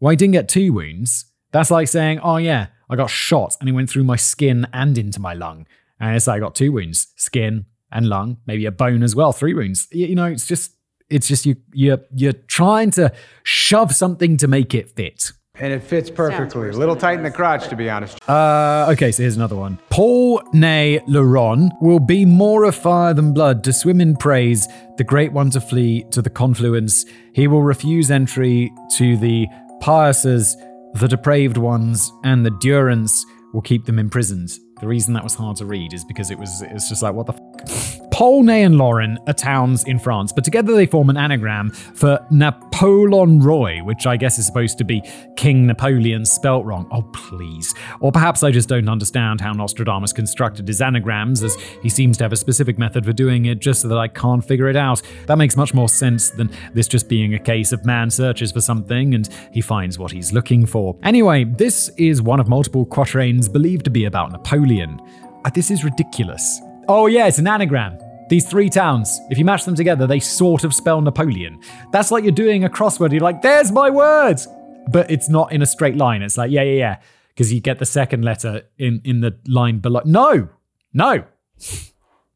[0.00, 1.26] Well, he didn't get two wounds.
[1.52, 4.96] That's like saying, oh, yeah, I got shot and it went through my skin and
[4.96, 5.66] into my lung.
[6.00, 9.32] And it's like I got two wounds skin and lung, maybe a bone as well,
[9.32, 9.88] three wounds.
[9.92, 10.72] You know, it's just.
[11.10, 15.32] It's just you you're you're trying to shove something to make it fit.
[15.56, 16.70] And it fits perfectly.
[16.70, 18.18] A little tight in the crotch, to be honest.
[18.26, 19.78] Uh, okay, so here's another one.
[19.90, 25.04] Pau Nay Loron will be more of fire than blood to swim in praise, the
[25.04, 27.04] great one to flee to the confluence.
[27.34, 29.46] He will refuse entry to the
[29.82, 30.54] piouses,
[30.94, 34.52] the depraved ones, and the durance will keep them imprisoned.
[34.82, 37.26] The reason that was hard to read is because it was it's just like what
[37.26, 41.70] the f- Polnay and Lauren are towns in France, but together they form an anagram
[41.70, 45.02] for Napoleon Roy, which I guess is supposed to be
[45.36, 46.86] King Napoleon spelt wrong.
[46.90, 47.74] Oh, please.
[48.00, 52.24] Or perhaps I just don't understand how Nostradamus constructed his anagrams, as he seems to
[52.24, 55.00] have a specific method for doing it just so that I can't figure it out.
[55.26, 58.60] That makes much more sense than this just being a case of man searches for
[58.60, 60.96] something and he finds what he's looking for.
[61.02, 64.71] Anyway, this is one of multiple quatrains believed to be about Napoleon.
[64.80, 66.60] Uh, This is ridiculous.
[66.88, 67.98] Oh, yeah, it's an anagram.
[68.28, 71.60] These three towns, if you match them together, they sort of spell Napoleon.
[71.92, 73.12] That's like you're doing a crossword.
[73.12, 74.40] You're like, there's my word.
[74.88, 76.22] But it's not in a straight line.
[76.22, 76.96] It's like, yeah, yeah, yeah.
[77.28, 80.02] Because you get the second letter in, in the line below.
[80.04, 80.48] No,
[80.92, 81.24] no.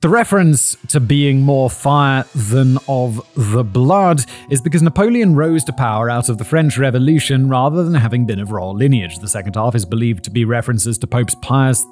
[0.02, 4.20] The reference to being more fire than of the blood
[4.50, 8.38] is because Napoleon rose to power out of the French Revolution rather than having been
[8.38, 9.16] of royal lineage.
[9.20, 11.82] The second half is believed to be references to Popes Pius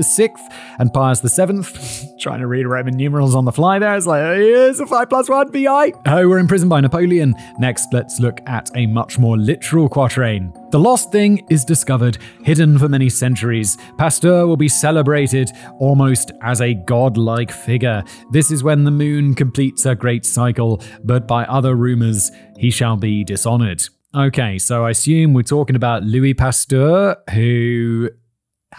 [0.00, 0.42] Sixth
[0.78, 2.02] and Pius Seventh.
[2.18, 3.94] Trying to read Roman numerals on the fly there.
[3.94, 5.92] It's like, oh, here's a 5 plus 1 VI.
[6.06, 7.34] Oh, we're imprisoned by Napoleon.
[7.58, 10.52] Next, let's look at a much more literal quatrain.
[10.70, 13.78] The lost thing is discovered, hidden for many centuries.
[13.98, 16.74] Pasteur will be celebrated almost as a
[17.18, 18.04] godlike figure.
[18.30, 22.96] This is when the moon completes her great cycle, but by other rumors, he shall
[22.96, 23.82] be dishonored.
[24.14, 28.10] Okay, so I assume we're talking about Louis Pasteur, who.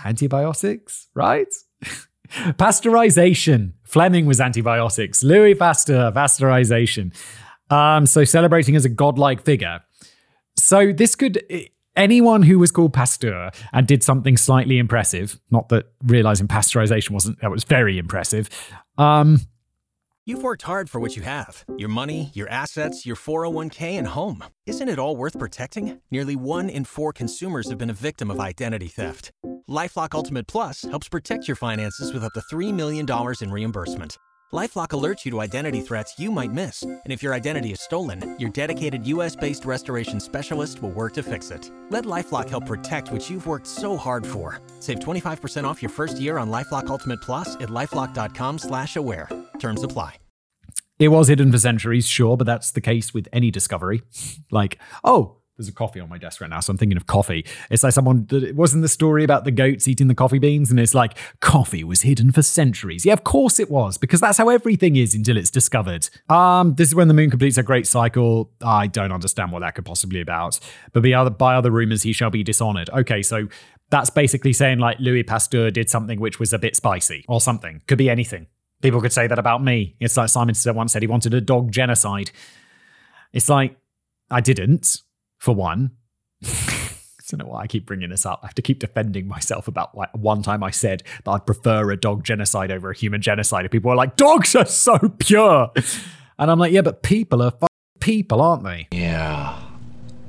[0.06, 1.48] Antibiotics, right?
[2.30, 3.74] Pasteurization.
[3.84, 5.24] Fleming was antibiotics.
[5.24, 7.14] Louis Pasteur, pasteurization.
[7.70, 9.82] Um, so celebrating as a godlike figure.
[10.56, 11.44] So this could
[12.00, 15.40] anyone who was called Pasteur and did something slightly impressive.
[15.52, 18.50] Not that realizing pasteurization wasn't that was very impressive.
[18.98, 19.40] Um,
[20.26, 24.44] You've worked hard for what you have your money, your assets, your 401k, and home.
[24.68, 26.02] Isn't it all worth protecting?
[26.12, 29.32] Nearly one in four consumers have been a victim of identity theft.
[29.68, 33.08] LifeLock Ultimate Plus helps protect your finances with up to $3 million
[33.42, 34.18] in reimbursement.
[34.52, 38.36] LifeLock alerts you to identity threats you might miss, and if your identity is stolen,
[38.40, 41.70] your dedicated U.S.-based restoration specialist will work to fix it.
[41.92, 44.60] Let LifeLock help protect what you've worked so hard for.
[44.80, 49.30] Save 25% off your first year on LifeLock Ultimate Plus at lifeLock.com/slash-aware.
[49.60, 50.16] Terms apply.
[50.98, 54.02] it was hidden for centuries, sure, but that's the case with any discovery.
[54.52, 57.46] like, oh, there's a coffee on my desk right now, so I'm thinking of coffee.
[57.70, 60.80] It's like someone it wasn't the story about the goats eating the coffee beans, and
[60.80, 63.06] it's like coffee was hidden for centuries.
[63.06, 66.10] Yeah, of course it was, because that's how everything is until it's discovered.
[66.30, 68.50] Um, this is when the moon completes a great cycle.
[68.64, 70.60] I don't understand what that could possibly be about.
[70.94, 72.90] But by other by other rumors, he shall be dishonored.
[72.92, 73.50] Okay, so
[73.90, 77.82] that's basically saying like Louis Pasteur did something which was a bit spicy or something.
[77.86, 78.48] Could be anything.
[78.82, 79.98] People could say that about me.
[80.00, 82.32] It's like Simon once said he wanted a dog genocide.
[83.34, 83.76] It's like
[84.32, 85.02] I didn't
[85.40, 85.92] for one.
[86.44, 88.40] I don't know why I keep bringing this up.
[88.42, 91.92] I have to keep defending myself about like one time I said that I'd prefer
[91.92, 93.66] a dog genocide over a human genocide.
[93.66, 95.72] And people are like, dogs are so pure.
[96.40, 97.70] And I'm like, yeah, but people are f-
[98.00, 98.88] people, aren't they?
[98.92, 99.62] Yeah.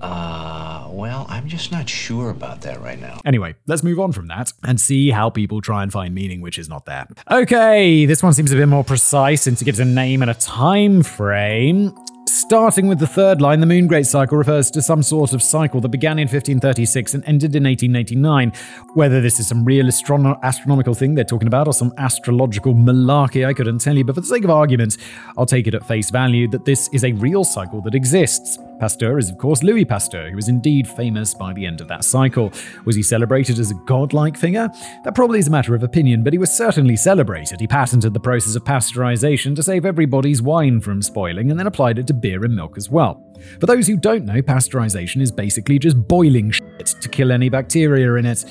[0.01, 3.21] Uh, well, I'm just not sure about that right now.
[3.25, 6.59] Anyway, let's move on from that and see how people try and find meaning which
[6.59, 7.07] is not there.
[7.31, 10.35] Okay, this one seems a bit more precise since it gives a name and a
[10.35, 11.95] time frame.
[12.33, 15.81] Starting with the third line, the moon great cycle refers to some sort of cycle
[15.81, 18.53] that began in 1536 and ended in 1889.
[18.95, 23.45] Whether this is some real astrono- astronomical thing they're talking about or some astrological malarkey,
[23.45, 24.97] I couldn't tell you, but for the sake of argument,
[25.37, 28.61] I'll take it at face value that this is a real cycle that exists.
[28.81, 32.03] Pasteur is, of course, Louis Pasteur, who was indeed famous by the end of that
[32.03, 32.51] cycle.
[32.87, 34.71] Was he celebrated as a godlike figure?
[35.05, 37.61] That probably is a matter of opinion, but he was certainly celebrated.
[37.61, 41.99] He patented the process of pasteurization to save everybody's wine from spoiling and then applied
[41.99, 43.23] it to beer and milk as well.
[43.61, 48.15] For those who don't know, pasteurization is basically just boiling shit to kill any bacteria
[48.15, 48.45] in it.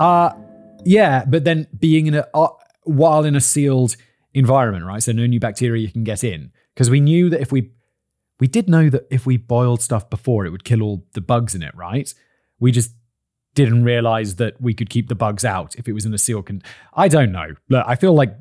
[0.00, 0.32] Uh,
[0.84, 2.48] yeah, but then being in a, uh,
[2.82, 3.96] while in a sealed
[4.34, 5.02] environment, right?
[5.02, 6.50] So no new bacteria you can get in.
[6.74, 7.70] Because we knew that if we
[8.40, 11.54] we did know that if we boiled stuff before, it would kill all the bugs
[11.54, 12.12] in it, right?
[12.60, 12.92] We just
[13.54, 16.42] didn't realize that we could keep the bugs out if it was in a seal.
[16.42, 16.62] Con-
[16.94, 17.54] I don't know.
[17.68, 18.36] Look, I feel like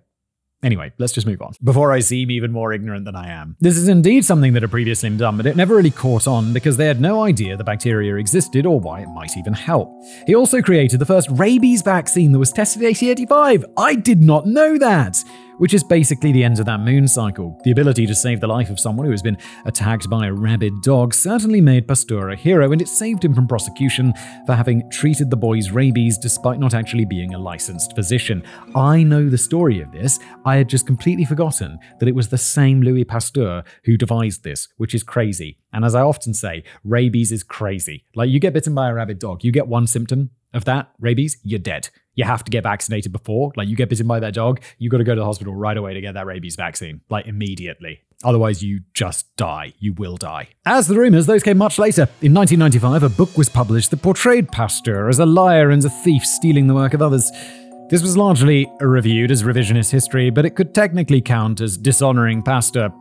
[0.64, 3.56] Anyway, let's just move on before I seem even more ignorant than I am.
[3.60, 6.52] This is indeed something that had previously been done, but it never really caught on
[6.52, 9.88] because they had no idea the bacteria existed or why it might even help.
[10.26, 13.66] He also created the first rabies vaccine that was tested in 1885.
[13.78, 15.24] I did not know that
[15.58, 17.60] which is basically the end of that moon cycle.
[17.64, 20.82] The ability to save the life of someone who has been attacked by a rabid
[20.82, 24.14] dog certainly made Pasteur a hero, and it saved him from prosecution
[24.46, 28.44] for having treated the boy's rabies despite not actually being a licensed physician.
[28.76, 30.20] I know the story of this.
[30.46, 34.68] I had just completely forgotten that it was the same Louis Pasteur who devised this,
[34.78, 35.58] which is crazy.
[35.74, 38.06] And as I often say, rabies is crazy.
[38.16, 41.38] Like you get bitten by a rabid dog, you get one symptom of that, rabies,
[41.44, 43.54] you're dead you have to get vaccinated before.
[43.56, 45.78] Like you get bitten by that dog, you got to go to the hospital right
[45.78, 48.02] away to get that rabies vaccine, like immediately.
[48.24, 49.74] Otherwise, you just die.
[49.78, 50.50] You will die.
[50.66, 52.10] As the rumors, those came much later.
[52.24, 56.26] In 1995, a book was published that portrayed Pasteur as a liar and a thief
[56.26, 57.32] stealing the work of others.
[57.92, 62.92] This was largely reviewed as revisionist history, but it could technically count as dishonoring Pasteur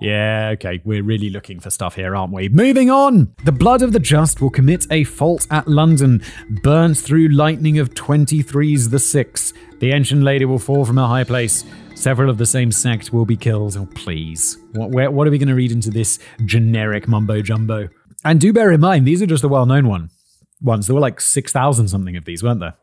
[0.00, 2.48] yeah, okay, we're really looking for stuff here, aren't we?
[2.48, 3.34] Moving on!
[3.44, 6.22] The blood of the just will commit a fault at London,
[6.62, 9.52] burnt through lightning of 23's the six.
[9.80, 11.64] The ancient lady will fall from her high place.
[11.94, 13.76] Several of the same sect will be killed.
[13.76, 14.56] Oh, please.
[14.72, 17.88] What, where, what are we going to read into this generic mumbo jumbo?
[18.24, 20.10] And do bear in mind, these are just the well known one.
[20.62, 20.86] ones.
[20.86, 22.74] There were like 6,000 something of these, weren't there?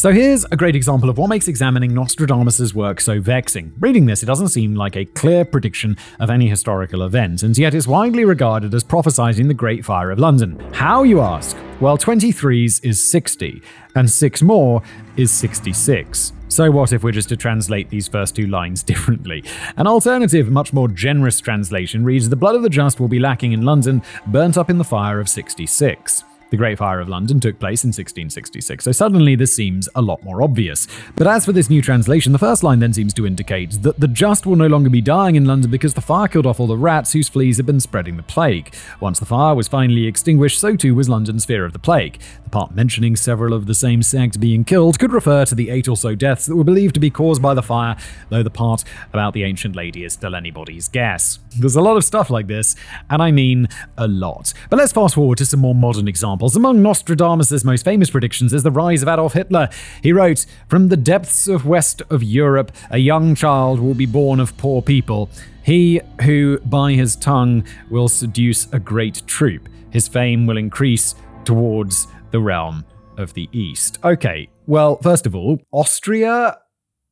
[0.00, 3.74] So here's a great example of what makes examining Nostradamus' work so vexing.
[3.80, 7.74] Reading this, it doesn't seem like a clear prediction of any historical event, and yet
[7.74, 10.58] it's widely regarded as prophesizing the Great Fire of London.
[10.72, 11.54] How, you ask?
[11.82, 13.60] Well, 23's is 60,
[13.94, 14.82] and 6 more
[15.18, 16.32] is 66.
[16.48, 19.44] So, what if we're just to translate these first two lines differently?
[19.76, 23.52] An alternative, much more generous translation reads The blood of the just will be lacking
[23.52, 26.24] in London, burnt up in the fire of 66.
[26.50, 30.24] The Great Fire of London took place in 1666, so suddenly this seems a lot
[30.24, 30.88] more obvious.
[31.14, 34.08] But as for this new translation, the first line then seems to indicate that the
[34.08, 36.76] just will no longer be dying in London because the fire killed off all the
[36.76, 38.74] rats whose fleas had been spreading the plague.
[38.98, 42.18] Once the fire was finally extinguished, so too was London's fear of the plague.
[42.42, 45.86] The part mentioning several of the same sect being killed could refer to the eight
[45.86, 47.96] or so deaths that were believed to be caused by the fire,
[48.28, 48.82] though the part
[49.12, 51.38] about the ancient lady is still anybody's guess.
[51.56, 52.74] There's a lot of stuff like this,
[53.08, 54.52] and I mean a lot.
[54.68, 56.56] But let's fast forward to some more modern examples examples.
[56.56, 59.68] Among Nostradamus' most famous predictions is the rise of Adolf Hitler.
[60.02, 64.40] He wrote, From the depths of west of Europe, a young child will be born
[64.40, 65.28] of poor people.
[65.62, 69.68] He who by his tongue will seduce a great troop.
[69.90, 71.14] His fame will increase
[71.44, 72.84] towards the realm
[73.18, 73.98] of the East.
[74.02, 76.58] Okay, well, first of all, Austria,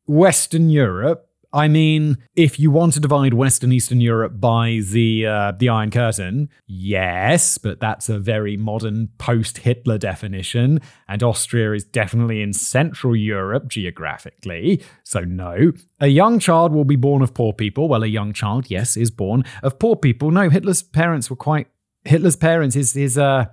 [0.07, 5.53] Western Europe, I mean, if you want to divide Western Eastern Europe by the uh,
[5.53, 12.43] the Iron Curtain, yes, but that's a very modern post-Hitler definition, and Austria is definitely
[12.43, 15.73] in Central Europe geographically, so no.
[16.01, 17.89] A young child will be born of poor people.
[17.89, 20.31] Well, a young child, yes, is born of poor people.
[20.31, 21.69] No, Hitler's parents were quite
[22.05, 22.75] Hitler's parents.
[22.75, 23.47] His his uh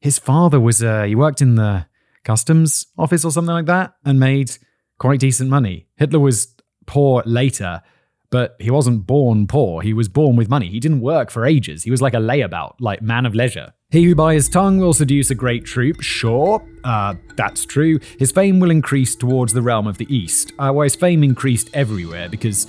[0.00, 1.86] his father was uh he worked in the
[2.24, 4.50] customs office or something like that and made
[4.98, 5.86] quite decent money.
[5.96, 6.54] Hitler was
[6.88, 7.82] poor later,
[8.30, 9.82] but he wasn't born poor.
[9.82, 10.68] He was born with money.
[10.68, 11.84] He didn't work for ages.
[11.84, 13.72] He was like a layabout, like man of leisure.
[13.90, 18.00] He who by his tongue will seduce a great troop, sure, uh, that's true.
[18.18, 20.52] His fame will increase towards the realm of the East.
[20.58, 22.66] Uh, well, his fame increased everywhere because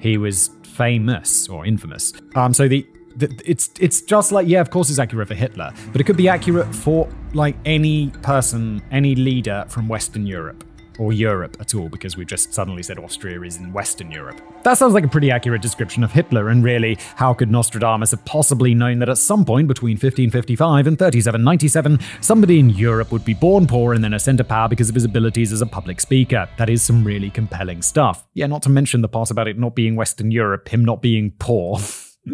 [0.00, 2.12] he was famous or infamous.
[2.34, 2.86] Um, so the
[3.20, 6.28] it's it's just like yeah, of course it's accurate for Hitler, but it could be
[6.28, 10.64] accurate for like any person, any leader from Western Europe
[10.98, 14.40] or Europe at all, because we've just suddenly said Austria is in Western Europe.
[14.62, 18.24] That sounds like a pretty accurate description of Hitler, and really, how could Nostradamus have
[18.24, 23.34] possibly known that at some point between 1555 and 3797, somebody in Europe would be
[23.34, 26.48] born poor and then ascend to power because of his abilities as a public speaker?
[26.58, 28.26] That is some really compelling stuff.
[28.34, 31.32] Yeah, not to mention the part about it not being Western Europe, him not being
[31.38, 31.78] poor.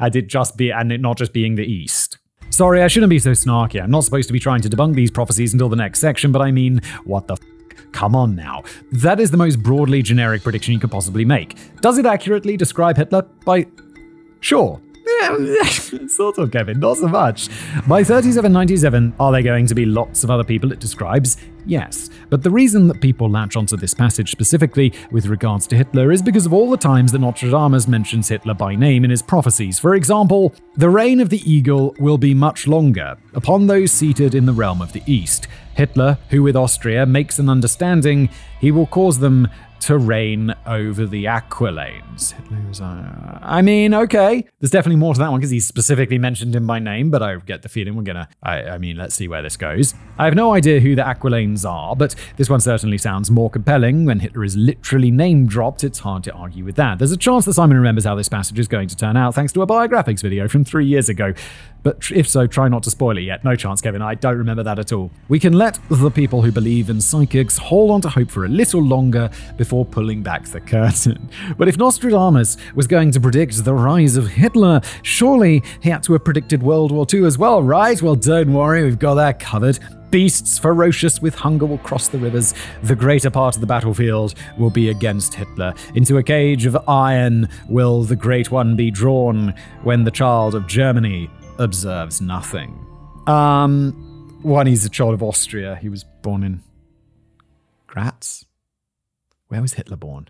[0.00, 2.18] and it just be and it not just being the East.
[2.50, 3.82] Sorry, I shouldn't be so snarky.
[3.82, 6.40] I'm not supposed to be trying to debunk these prophecies until the next section, but
[6.40, 7.40] I mean, what the f-
[7.96, 8.62] Come on now.
[8.92, 11.56] That is the most broadly generic prediction you could possibly make.
[11.80, 13.22] Does it accurately describe Hitler?
[13.46, 13.68] By.
[14.40, 14.82] Sure.
[16.08, 17.48] Sort of, Kevin, not so much.
[17.86, 21.36] By 3797, are there going to be lots of other people it describes?
[21.64, 26.12] Yes, but the reason that people latch onto this passage specifically with regards to Hitler
[26.12, 29.78] is because of all the times that Nostradamus mentions Hitler by name in his prophecies.
[29.78, 34.46] For example, the reign of the eagle will be much longer upon those seated in
[34.46, 35.48] the realm of the east.
[35.74, 39.48] Hitler, who with Austria makes an understanding, he will cause them
[39.80, 42.34] to reign over the Aquilanes.
[42.80, 44.44] Uh, I mean, okay.
[44.60, 47.36] There's definitely more to that one because he's specifically mentioned him by name, but I
[47.36, 48.28] get the feeling we're gonna.
[48.42, 49.94] I, I mean, let's see where this goes.
[50.18, 54.04] I have no idea who the Aquilanes are, but this one certainly sounds more compelling.
[54.06, 56.98] When Hitler is literally name dropped, it's hard to argue with that.
[56.98, 59.52] There's a chance that Simon remembers how this passage is going to turn out thanks
[59.52, 61.34] to a biographics video from three years ago.
[61.82, 63.44] But if so, try not to spoil it yet.
[63.44, 64.02] No chance, Kevin.
[64.02, 65.12] I don't remember that at all.
[65.28, 68.48] We can let the people who believe in psychics hold on to hope for a
[68.48, 69.30] little longer
[69.66, 71.28] before pulling back the curtain.
[71.58, 76.12] But if Nostradamus was going to predict the rise of Hitler, surely he had to
[76.12, 78.00] have predicted World War II as well, right?
[78.00, 79.80] Well, don't worry, we've got that covered.
[80.10, 82.54] Beasts ferocious with hunger will cross the rivers.
[82.84, 85.74] The greater part of the battlefield will be against Hitler.
[85.96, 89.52] Into a cage of iron will the Great One be drawn
[89.82, 92.78] when the child of Germany observes nothing.
[93.26, 95.74] Um, one, he's a child of Austria.
[95.74, 96.62] He was born in
[97.88, 98.45] Graz.
[99.48, 100.28] Where was Hitler born?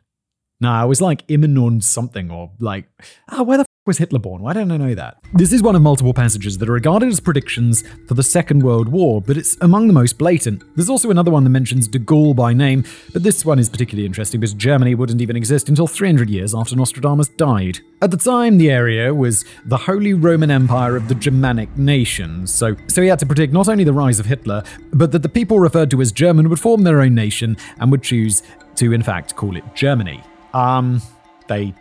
[0.61, 2.87] No, it was like Imenund something, or like,
[3.29, 4.41] ah, where the f- was Hitler born?
[4.43, 5.19] Why don't I know that?
[5.35, 8.89] This is one of multiple passages that are regarded as predictions for the Second World
[8.89, 10.62] War, but it's among the most blatant.
[10.75, 14.07] There's also another one that mentions de Gaulle by name, but this one is particularly
[14.07, 17.81] interesting because Germany wouldn't even exist until 300 years after Nostradamus died.
[18.01, 22.75] At the time, the area was the Holy Roman Empire of the Germanic nations, so,
[22.89, 24.62] so he had to predict not only the rise of Hitler,
[24.93, 28.03] but that the people referred to as German would form their own nation and would
[28.03, 28.43] choose
[28.77, 30.22] to, in fact, call it Germany.
[30.55, 31.03] Um,
[31.49, 31.74] they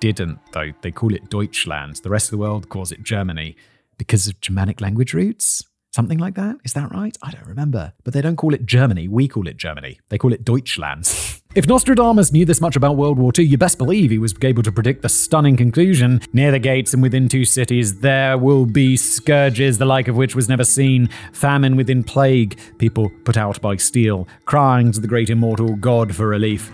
[0.00, 0.72] didn't, though.
[0.82, 1.96] They call it Deutschland.
[1.96, 3.56] The rest of the world calls it Germany
[3.98, 5.64] because of Germanic language roots.
[5.92, 6.56] Something like that?
[6.64, 7.16] Is that right?
[7.22, 7.92] I don't remember.
[8.02, 9.06] But they don't call it Germany.
[9.06, 10.00] We call it Germany.
[10.08, 11.04] They call it Deutschland.
[11.54, 14.62] if Nostradamus knew this much about World War II, you best believe he was able
[14.64, 16.20] to predict the stunning conclusion.
[16.32, 20.34] Near the gates and within two cities, there will be scourges, the like of which
[20.34, 25.30] was never seen, famine within plague, people put out by steel, crying to the great
[25.30, 26.72] immortal God for relief.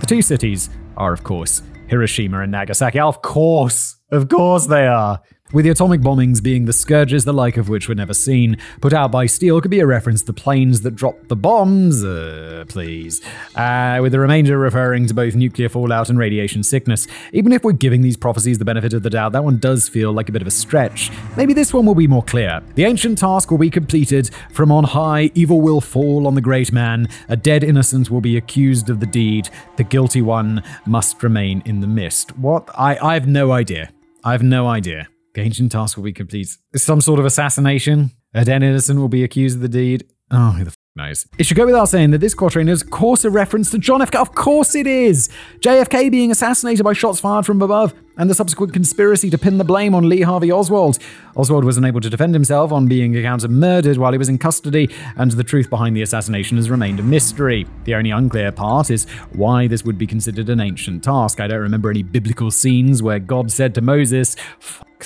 [0.00, 3.00] The two cities are, of course, Hiroshima and Nagasaki.
[3.00, 5.20] Of course, of course they are.
[5.54, 8.92] With the atomic bombings being the scourges, the like of which were never seen, put
[8.92, 12.64] out by steel could be a reference to the planes that dropped the bombs, uh,
[12.66, 13.22] please.
[13.54, 17.06] Uh, with the remainder referring to both nuclear fallout and radiation sickness.
[17.32, 20.12] Even if we're giving these prophecies the benefit of the doubt, that one does feel
[20.12, 21.12] like a bit of a stretch.
[21.36, 22.60] Maybe this one will be more clear.
[22.74, 24.30] The ancient task will be completed.
[24.50, 27.06] From on high, evil will fall on the great man.
[27.28, 29.50] A dead innocent will be accused of the deed.
[29.76, 32.36] The guilty one must remain in the mist.
[32.36, 32.68] What?
[32.76, 33.92] I, I have no idea.
[34.24, 35.06] I have no idea.
[35.34, 36.56] The ancient task will be complete.
[36.76, 38.12] Some sort of assassination.
[38.34, 40.06] A dead innocent will be accused of the deed.
[40.30, 41.26] Oh, who the f knows?
[41.38, 44.00] It should go without saying that this quatrain is, of course, a reference to John
[44.00, 44.14] F.
[44.14, 45.28] Of course it is!
[45.58, 49.64] JFK being assassinated by shots fired from above, and the subsequent conspiracy to pin the
[49.64, 50.98] blame on Lee Harvey Oswald.
[51.36, 54.88] Oswald was unable to defend himself on being accounted murdered while he was in custody,
[55.16, 57.66] and the truth behind the assassination has remained a mystery.
[57.84, 61.40] The only unclear part is why this would be considered an ancient task.
[61.40, 64.36] I don't remember any biblical scenes where God said to Moses,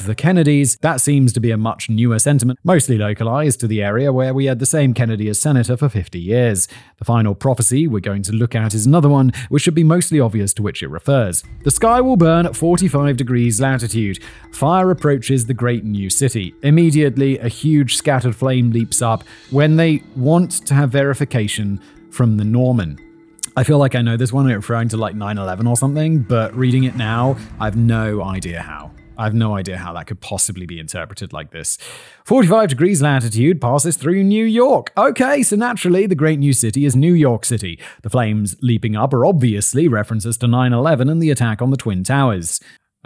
[0.04, 0.78] The Kennedys.
[0.80, 4.46] That seems to be a much newer sentiment, mostly localized to the area where we
[4.46, 6.68] had the same Kennedy as senator for 50 years.
[6.98, 10.20] The final prophecy we're going to look at is another one, which should be mostly
[10.20, 11.42] obvious to which it refers.
[11.64, 14.22] The sky will burn at 45 degrees latitude.
[14.52, 16.54] Fire approaches the great new city.
[16.62, 21.80] Immediately, a huge scattered flame leaps up when they want to have verification
[22.10, 22.98] from the Norman.
[23.56, 26.54] I feel like I know this one referring to like 9 11 or something, but
[26.54, 28.92] reading it now, I have no idea how.
[29.18, 31.76] I have no idea how that could possibly be interpreted like this.
[32.24, 34.92] 45 degrees latitude passes through New York.
[34.96, 37.80] Okay, so naturally, the great new city is New York City.
[38.02, 41.76] The flames leaping up are obviously references to 9 11 and the attack on the
[41.76, 42.60] Twin Towers.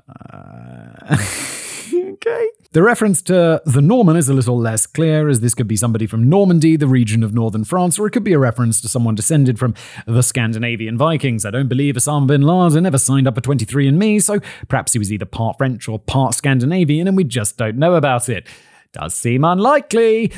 [0.07, 1.17] Uh,
[1.95, 2.49] okay.
[2.73, 6.07] The reference to the Norman is a little less clear, as this could be somebody
[6.07, 9.15] from Normandy, the region of northern France, or it could be a reference to someone
[9.15, 9.75] descended from
[10.07, 11.45] the Scandinavian Vikings.
[11.45, 15.13] I don't believe Osama bin Laden ever signed up for 23andMe, so perhaps he was
[15.13, 18.49] either part French or part Scandinavian, and we just don't know about it.
[18.93, 20.33] Does seem unlikely.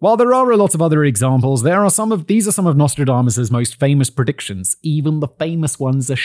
[0.00, 2.66] While there are a lot of other examples, there are some of these are some
[2.66, 4.76] of Nostradamus' most famous predictions.
[4.82, 6.16] Even the famous ones are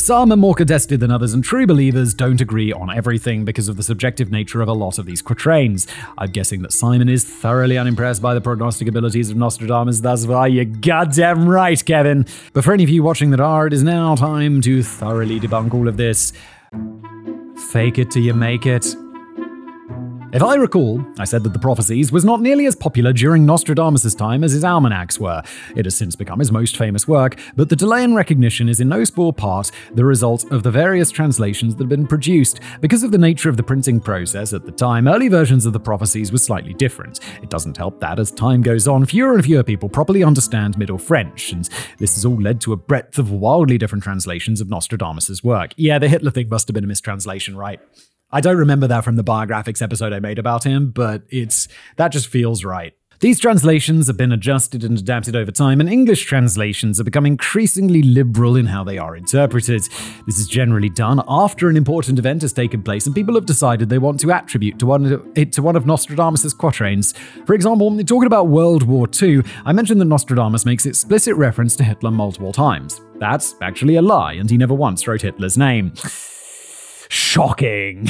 [0.00, 3.76] some are more contested than others, and true believers don't agree on everything because of
[3.76, 5.86] the subjective nature of a lot of these quatrains.
[6.18, 10.46] I'm guessing that Simon is thoroughly unimpressed by the prognostic abilities of Nostradamus, that's why
[10.46, 12.26] you're goddamn right, Kevin.
[12.52, 15.74] But for any of you watching that are, it is now time to thoroughly debunk
[15.74, 16.32] all of this.
[17.70, 18.86] Fake it till you make it.
[20.32, 24.14] If I recall, I said that the prophecies was not nearly as popular during Nostradamus'
[24.14, 25.42] time as his almanacs were.
[25.74, 28.88] It has since become his most famous work, but the delay in recognition is in
[28.88, 32.60] no small part the result of the various translations that have been produced.
[32.80, 35.80] Because of the nature of the printing process at the time, early versions of the
[35.80, 37.18] prophecies were slightly different.
[37.42, 40.98] It doesn't help that as time goes on, fewer and fewer people properly understand Middle
[40.98, 41.68] French, and
[41.98, 45.74] this has all led to a breadth of wildly different translations of Nostradamus' work.
[45.76, 47.80] Yeah, the Hitler thing must have been a mistranslation, right?
[48.32, 51.66] I don't remember that from the biographics episode I made about him, but it's
[51.96, 52.94] that just feels right.
[53.20, 58.00] These translations have been adjusted and adapted over time, and English translations have become increasingly
[58.00, 59.82] liberal in how they are interpreted.
[60.24, 63.90] This is generally done after an important event has taken place and people have decided
[63.90, 67.12] they want to attribute to one, it to one of Nostradamus' quatrains.
[67.44, 71.84] For example, talking about World War II, I mentioned that Nostradamus makes explicit reference to
[71.84, 73.02] Hitler multiple times.
[73.16, 75.92] That's actually a lie, and he never once wrote Hitler's name.
[77.10, 78.06] Shocking.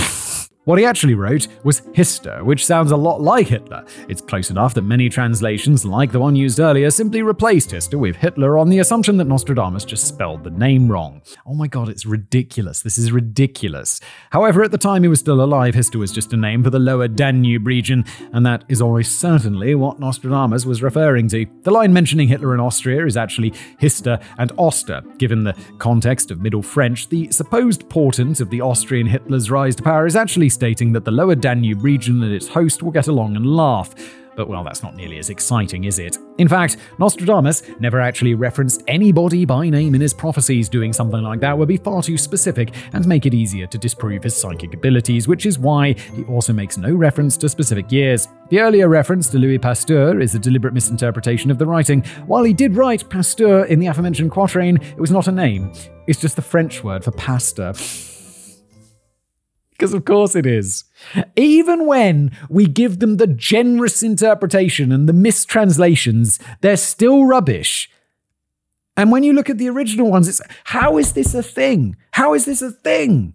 [0.64, 3.82] What he actually wrote was Hister, which sounds a lot like Hitler.
[4.10, 8.16] It's close enough that many translations, like the one used earlier, simply replaced Hister with
[8.16, 11.22] Hitler on the assumption that Nostradamus just spelled the name wrong.
[11.46, 12.82] Oh my god, it's ridiculous.
[12.82, 14.02] This is ridiculous.
[14.32, 16.78] However, at the time he was still alive, Hister was just a name for the
[16.78, 18.04] lower Danube region,
[18.34, 21.46] and that is almost certainly what Nostradamus was referring to.
[21.62, 25.00] The line mentioning Hitler in Austria is actually Hister and Oster.
[25.16, 29.82] Given the context of Middle French, the supposed portent of the Austrian Hitler's rise to
[29.82, 33.36] power is actually stating that the lower Danube region and its host will get along
[33.36, 33.94] and laugh.
[34.36, 36.16] But well, that's not nearly as exciting, is it?
[36.38, 40.68] In fact, Nostradamus never actually referenced anybody by name in his prophecies.
[40.68, 44.22] Doing something like that would be far too specific and make it easier to disprove
[44.22, 48.28] his psychic abilities, which is why he also makes no reference to specific years.
[48.48, 52.02] The earlier reference to Louis Pasteur is a deliberate misinterpretation of the writing.
[52.26, 55.72] While he did write Pasteur in the aforementioned quatrain, it was not a name,
[56.06, 57.74] it's just the French word for pastor.
[59.80, 60.84] Because of course it is.
[61.36, 67.90] Even when we give them the generous interpretation and the mistranslations, they're still rubbish.
[68.94, 71.96] And when you look at the original ones, it's how is this a thing?
[72.10, 73.32] How is this a thing?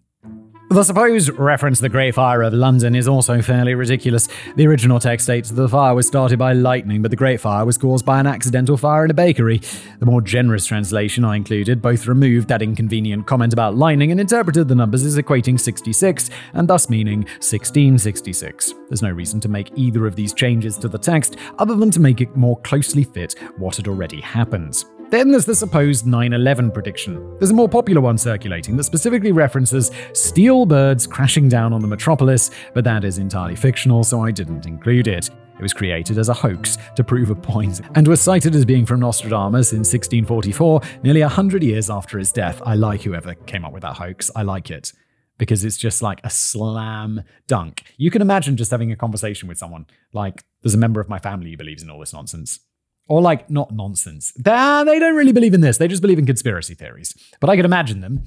[0.68, 4.28] The supposed reference to the Great Fire of London is also fairly ridiculous.
[4.56, 7.64] The original text states that the fire was started by lightning, but the Great Fire
[7.64, 9.62] was caused by an accidental fire in a bakery.
[10.00, 14.68] The more generous translation I included both removed that inconvenient comment about lightning and interpreted
[14.68, 18.74] the numbers as equating 66, and thus meaning 1666.
[18.90, 22.02] There's no reason to make either of these changes to the text other than to
[22.02, 24.84] make it more closely fit what had already happened.
[25.16, 27.38] Then there's the supposed 9 11 prediction.
[27.38, 31.88] There's a more popular one circulating that specifically references steel birds crashing down on the
[31.88, 35.30] metropolis, but that is entirely fictional, so I didn't include it.
[35.30, 38.86] It was created as a hoax to prove a point, and was cited as being
[38.86, 42.62] from Nostradamus in 1644, nearly 100 years after his death.
[42.66, 44.30] I like whoever came up with that hoax.
[44.36, 44.92] I like it.
[45.38, 47.84] Because it's just like a slam dunk.
[47.96, 49.86] You can imagine just having a conversation with someone.
[50.12, 52.60] Like, there's a member of my family who believes in all this nonsense.
[53.08, 54.32] Or like not nonsense.
[54.34, 55.78] They, they don't really believe in this.
[55.78, 57.16] They just believe in conspiracy theories.
[57.40, 58.24] But I could imagine them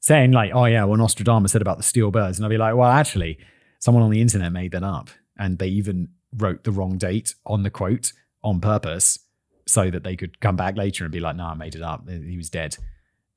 [0.00, 2.74] saying like, "Oh yeah, well Nostradamus said about the steel birds," and I'd be like,
[2.74, 3.38] "Well, actually,
[3.78, 5.08] someone on the internet made that up,
[5.38, 8.12] and they even wrote the wrong date on the quote
[8.42, 9.18] on purpose
[9.66, 12.08] so that they could come back later and be like, "No, I made it up.
[12.08, 12.76] He was dead."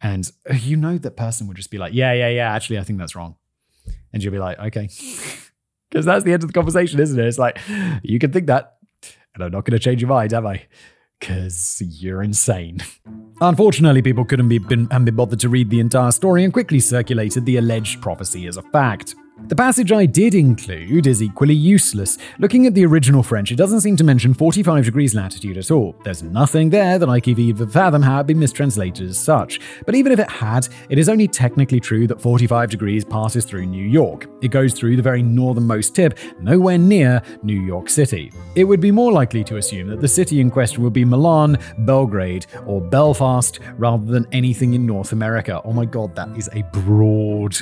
[0.01, 2.53] And uh, you know that person would just be like, "Yeah, yeah, yeah.
[2.53, 3.37] Actually, I think that's wrong,"
[4.11, 4.89] and you'll be like, "Okay."
[5.89, 7.27] Because that's the end of the conversation, isn't it?
[7.27, 7.59] It's like,
[8.01, 8.77] you can think that,
[9.33, 10.63] and I'm not going to change your mind, am I?
[11.19, 12.79] Because you're insane.
[13.41, 16.79] Unfortunately, people couldn't be been, and be bothered to read the entire story and quickly
[16.79, 19.15] circulated the alleged prophecy as a fact.
[19.47, 22.17] The passage I did include is equally useless.
[22.39, 25.95] Looking at the original French, it doesn't seem to mention 45 degrees latitude at all.
[26.05, 29.59] There's nothing there that I could even fathom how it be mistranslated as such.
[29.85, 33.65] But even if it had, it is only technically true that 45 degrees passes through
[33.65, 34.29] New York.
[34.41, 38.31] It goes through the very northernmost tip, nowhere near New York City.
[38.55, 41.57] It would be more likely to assume that the city in question would be Milan,
[41.79, 45.61] Belgrade, or Belfast rather than anything in North America.
[45.65, 47.57] Oh my god, that is a broad.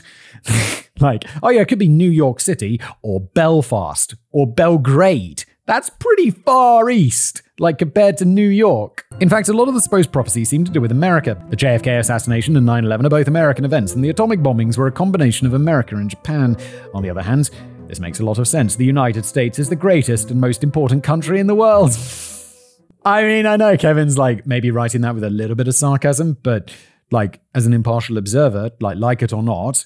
[1.02, 5.46] Like, oh yeah, it could be New York City or Belfast or Belgrade.
[5.66, 9.06] That's pretty far east, like compared to New York.
[9.20, 11.42] In fact, a lot of the supposed prophecies seem to do with America.
[11.50, 14.88] The JFK assassination and 9 11 are both American events, and the atomic bombings were
[14.88, 16.58] a combination of America and Japan.
[16.94, 17.52] On the other hand,
[17.88, 18.76] this makes a lot of sense.
[18.76, 21.98] The United States is the greatest and most important country in the world.
[23.06, 26.38] I mean, I know Kevin's like maybe writing that with a little bit of sarcasm,
[26.44, 26.72] but
[27.12, 29.86] like as an impartial observer, like like it or not,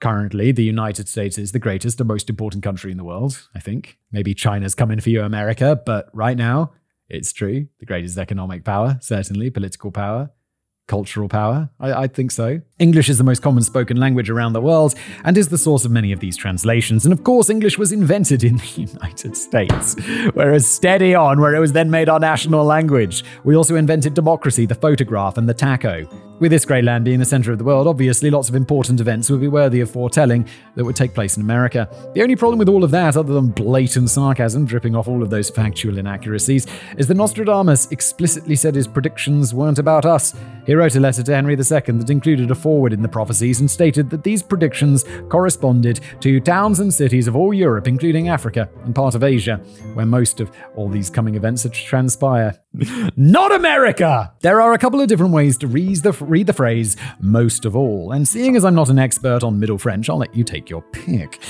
[0.00, 3.60] Currently, the United States is the greatest and most important country in the world, I
[3.60, 3.98] think.
[4.12, 6.72] Maybe China's coming for you, America, but right now,
[7.08, 7.68] it's true.
[7.80, 10.30] The greatest economic power, certainly, political power.
[10.86, 11.70] cultural power?
[11.80, 12.60] I, I, think so.
[12.78, 14.94] English is the most common spoken language around the world
[15.24, 17.04] and is the source of many of these translations.
[17.04, 19.96] And of course, English was invented in the United States,
[20.34, 23.24] whereas steady on, where it was then made our national language.
[23.44, 26.06] We also invented democracy, the photograph, and the taco.
[26.38, 29.30] With this great land being the center of the world, obviously lots of important events
[29.30, 31.88] would be worthy of foretelling that would take place in America.
[32.12, 35.30] The only problem with all of that, other than blatant sarcasm dripping off all of
[35.30, 36.66] those factual inaccuracies,
[36.98, 40.34] is that Nostradamus explicitly said his predictions weren't about us.
[40.66, 43.70] He wrote a letter to Henry II that included a foreword in the prophecies and
[43.70, 48.94] stated that these predictions corresponded to towns and cities of all Europe, including Africa and
[48.94, 49.56] part of Asia,
[49.94, 52.60] where most of all these coming events are to transpire.
[53.16, 54.34] Not America!
[54.40, 57.76] There are a couple of different ways to read the, read the phrase most of
[57.76, 60.70] all, and seeing as I'm not an expert on Middle French, I'll let you take
[60.70, 61.40] your pick.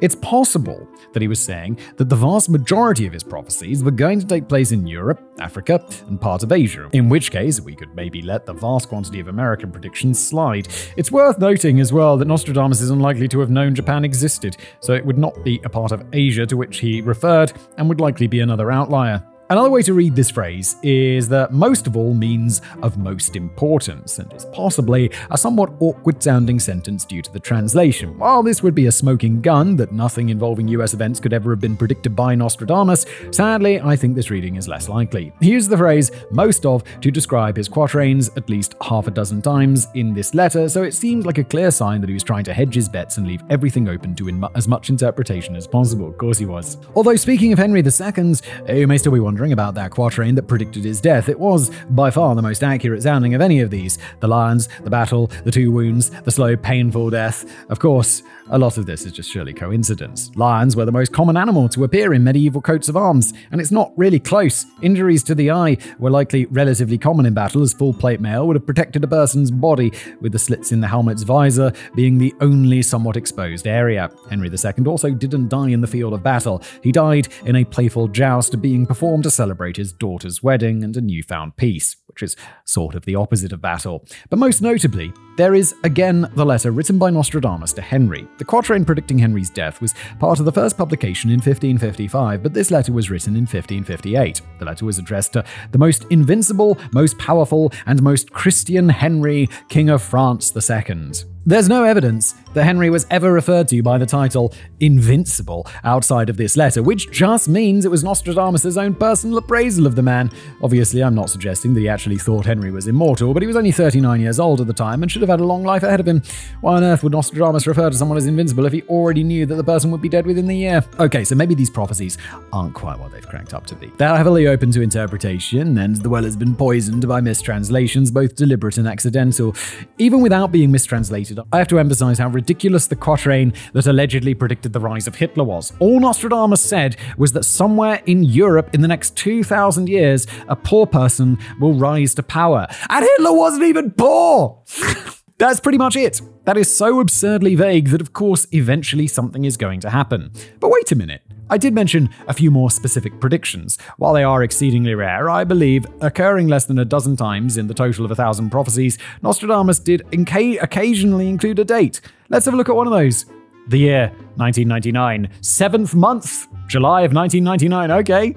[0.00, 4.20] It's possible that he was saying that the vast majority of his prophecies were going
[4.20, 7.94] to take place in Europe, Africa, and part of Asia, in which case we could
[7.94, 10.68] maybe let the vast quantity of American predictions slide.
[10.98, 14.92] It's worth noting as well that Nostradamus is unlikely to have known Japan existed, so
[14.92, 18.26] it would not be a part of Asia to which he referred, and would likely
[18.26, 19.22] be another outlier.
[19.48, 24.18] Another way to read this phrase is that most of all means of most importance,
[24.18, 28.18] and is possibly a somewhat awkward sounding sentence due to the translation.
[28.18, 31.60] While this would be a smoking gun that nothing involving US events could ever have
[31.60, 35.32] been predicted by Nostradamus, sadly, I think this reading is less likely.
[35.40, 39.42] He used the phrase most of to describe his quatrains at least half a dozen
[39.42, 42.44] times in this letter, so it seems like a clear sign that he was trying
[42.44, 46.08] to hedge his bets and leave everything open to in- as much interpretation as possible.
[46.08, 46.78] Of course he was.
[46.96, 48.34] Although, speaking of Henry II,
[48.76, 51.70] you may still be wondering wondering about that quatrain that predicted his death, it was
[51.90, 55.50] by far the most accurate sounding of any of these the lions, the battle, the
[55.50, 57.44] two wounds, the slow, painful death.
[57.68, 60.30] Of course, a lot of this is just surely coincidence.
[60.36, 63.70] Lions were the most common animal to appear in medieval coats of arms, and it's
[63.70, 64.66] not really close.
[64.82, 68.56] Injuries to the eye were likely relatively common in battle, as full plate mail would
[68.56, 72.82] have protected a person's body, with the slits in the helmet's visor being the only
[72.82, 74.10] somewhat exposed area.
[74.30, 76.62] Henry II also didn't die in the field of battle.
[76.82, 81.00] He died in a playful joust being performed to celebrate his daughter's wedding and a
[81.00, 84.02] newfound peace which is sort of the opposite of battle.
[84.30, 88.26] But most notably, there is again the letter written by Nostradamus to Henry.
[88.38, 92.70] The quatrain predicting Henry's death was part of the first publication in 1555, but this
[92.70, 94.42] letter was written in 1558.
[94.58, 99.88] The letter was addressed to the most invincible, most powerful, and most Christian Henry, King
[99.88, 101.35] of France II.
[101.48, 106.36] There's no evidence that Henry was ever referred to by the title Invincible outside of
[106.36, 110.32] this letter, which just means it was Nostradamus' own personal appraisal of the man.
[110.60, 113.70] Obviously, I'm not suggesting that he actually thought Henry was immortal, but he was only
[113.70, 116.08] 39 years old at the time and should have had a long life ahead of
[116.08, 116.20] him.
[116.62, 119.54] Why on earth would Nostradamus refer to someone as invincible if he already knew that
[119.54, 120.82] the person would be dead within the year?
[120.98, 122.18] Okay, so maybe these prophecies
[122.52, 123.92] aren't quite what they've cranked up to be.
[123.98, 128.78] They're heavily open to interpretation, and the well has been poisoned by mistranslations, both deliberate
[128.78, 129.54] and accidental.
[129.98, 134.72] Even without being mistranslated, I have to emphasize how ridiculous the quatrain that allegedly predicted
[134.72, 135.72] the rise of Hitler was.
[135.78, 140.86] All Nostradamus said was that somewhere in Europe in the next 2,000 years, a poor
[140.86, 142.66] person will rise to power.
[142.88, 144.62] And Hitler wasn't even poor!
[145.38, 146.22] That's pretty much it.
[146.44, 150.32] That is so absurdly vague that, of course, eventually something is going to happen.
[150.60, 151.20] But wait a minute.
[151.48, 153.78] I did mention a few more specific predictions.
[153.98, 157.74] While they are exceedingly rare, I believe, occurring less than a dozen times in the
[157.74, 162.00] total of a thousand prophecies, Nostradamus did inca- occasionally include a date.
[162.30, 163.26] Let's have a look at one of those.
[163.68, 168.36] The year 1999, seventh month, July of 1999, okay.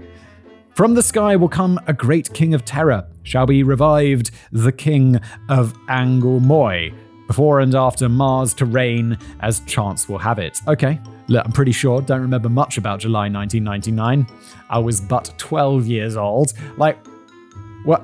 [0.75, 5.19] From the sky will come a great king of terror, shall be revived the king
[5.49, 6.93] of Angolmois,
[7.25, 10.59] before and after Mars to reign as chance will have it.
[10.67, 10.99] Okay,
[11.29, 14.27] Look, I'm pretty sure, don't remember much about July 1999.
[14.69, 16.53] I was but 12 years old.
[16.77, 16.97] Like,
[17.85, 18.03] what?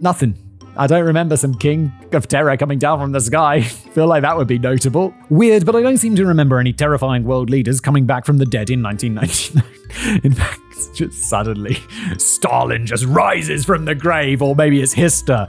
[0.00, 0.38] Nothing.
[0.76, 3.60] I don't remember some king of terror coming down from the sky.
[3.94, 5.14] Feel like that would be notable.
[5.30, 8.46] Weird, but I don't seem to remember any terrifying world leaders coming back from the
[8.46, 9.64] dead in 1999.
[10.24, 10.60] in fact,
[10.94, 11.78] just suddenly
[12.18, 15.46] Stalin just rises from the grave, or maybe it's Hister.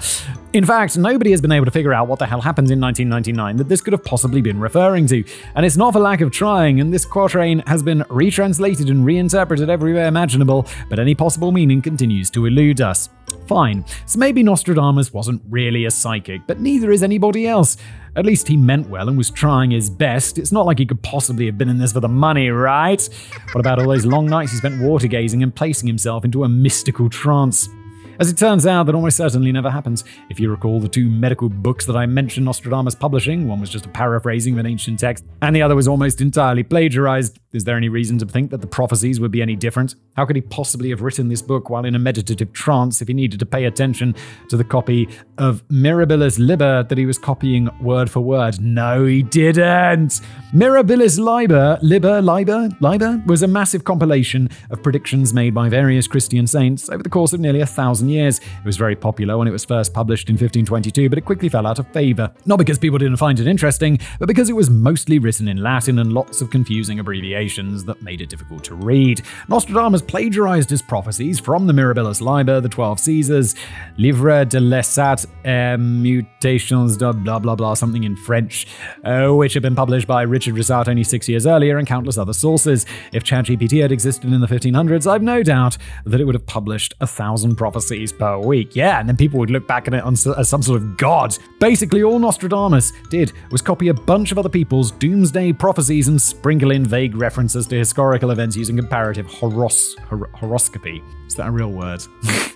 [0.53, 3.57] In fact, nobody has been able to figure out what the hell happened in 1999
[3.57, 5.23] that this could have possibly been referring to.
[5.55, 9.69] And it's not for lack of trying, and this quatrain has been retranslated and reinterpreted
[9.69, 13.09] everywhere imaginable, but any possible meaning continues to elude us.
[13.47, 17.77] Fine, so maybe Nostradamus wasn't really a psychic, but neither is anybody else.
[18.15, 20.37] At least he meant well and was trying his best.
[20.37, 23.07] It's not like he could possibly have been in this for the money, right?
[23.51, 26.49] What about all those long nights he spent water gazing and placing himself into a
[26.49, 27.69] mystical trance?
[28.17, 30.05] As it turns out, that almost certainly never happens.
[30.29, 33.85] If you recall the two medical books that I mentioned Nostradamus publishing, one was just
[33.85, 37.39] a paraphrasing of an ancient text, and the other was almost entirely plagiarized.
[37.55, 39.95] Is there any reason to think that the prophecies would be any different?
[40.17, 43.13] How could he possibly have written this book while in a meditative trance if he
[43.13, 44.13] needed to pay attention
[44.49, 48.59] to the copy of Mirabilis Liber that he was copying word for word?
[48.59, 50.19] No, he didn't.
[50.53, 56.47] Mirabilis Liber, Liber, Liber, Liber was a massive compilation of predictions made by various Christian
[56.47, 58.39] saints over the course of nearly a thousand years.
[58.39, 61.65] It was very popular when it was first published in 1522, but it quickly fell
[61.65, 62.33] out of favor.
[62.45, 65.99] Not because people didn't find it interesting, but because it was mostly written in Latin
[65.99, 69.21] and lots of confusing abbreviations that made it difficult to read.
[69.47, 73.55] Nostradamus plagiarized his prophecies from the Mirabilis Liber, the Twelve Caesars,
[73.97, 78.65] Livre de l'Essat et Mutations, blah blah blah, something in French,
[79.03, 82.33] uh, which had been published by Richard Roussat only six years earlier, and countless other
[82.33, 82.85] sources.
[83.13, 86.95] If ChatGPT had existed in the 1500s, I've no doubt that it would have published
[86.99, 88.75] a thousand prophecies per week.
[88.75, 91.37] Yeah, and then people would look back at it as some sort of god.
[91.59, 96.71] Basically, all Nostradamus did was copy a bunch of other people's doomsday prophecies and sprinkle
[96.71, 101.03] in vague references references to historical events using comparative horos- hor- horoscopy.
[101.27, 102.01] Is that a real word?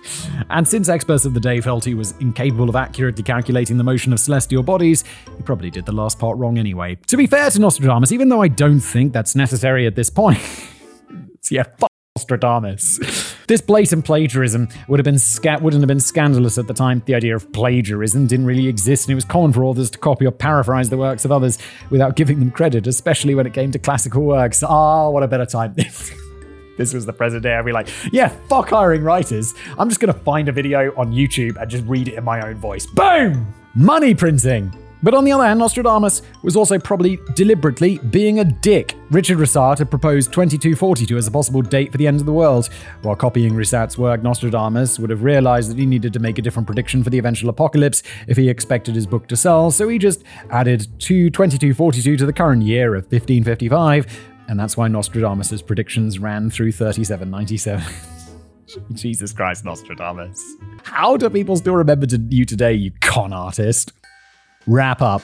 [0.50, 4.10] and since experts of the day felt he was incapable of accurately calculating the motion
[4.10, 5.04] of celestial bodies,
[5.36, 6.96] he probably did the last part wrong anyway.
[7.08, 10.38] To be fair to Nostradamus, even though I don't think that's necessary at this point,
[11.50, 13.29] yeah, fuck Nostradamus.
[13.50, 17.02] This blatant plagiarism would have been sca- wouldn't have been scandalous at the time.
[17.06, 20.24] The idea of plagiarism didn't really exist, and it was common for authors to copy
[20.24, 21.58] or paraphrase the works of others
[21.90, 24.62] without giving them credit, especially when it came to classical works.
[24.62, 24.68] Ah,
[25.06, 25.74] oh, what a better time.
[26.78, 29.52] this was the present day, I'd be like, yeah, fuck hiring writers.
[29.76, 32.54] I'm just gonna find a video on YouTube and just read it in my own
[32.54, 32.86] voice.
[32.86, 33.52] Boom!
[33.74, 34.72] Money printing.
[35.02, 38.96] But on the other hand, Nostradamus was also probably deliberately being a dick.
[39.10, 42.68] Richard Roussat had proposed 2242 as a possible date for the end of the world.
[43.02, 46.66] While copying Roussat's work, Nostradamus would have realized that he needed to make a different
[46.66, 50.22] prediction for the eventual apocalypse if he expected his book to sell, so he just
[50.50, 54.06] added 2242 to the current year of 1555,
[54.48, 57.82] and that's why Nostradamus' predictions ran through 3797.
[58.94, 60.56] Jesus Christ, Nostradamus.
[60.84, 63.92] How do people still remember you today, you con artist?
[64.70, 65.22] Wrap up.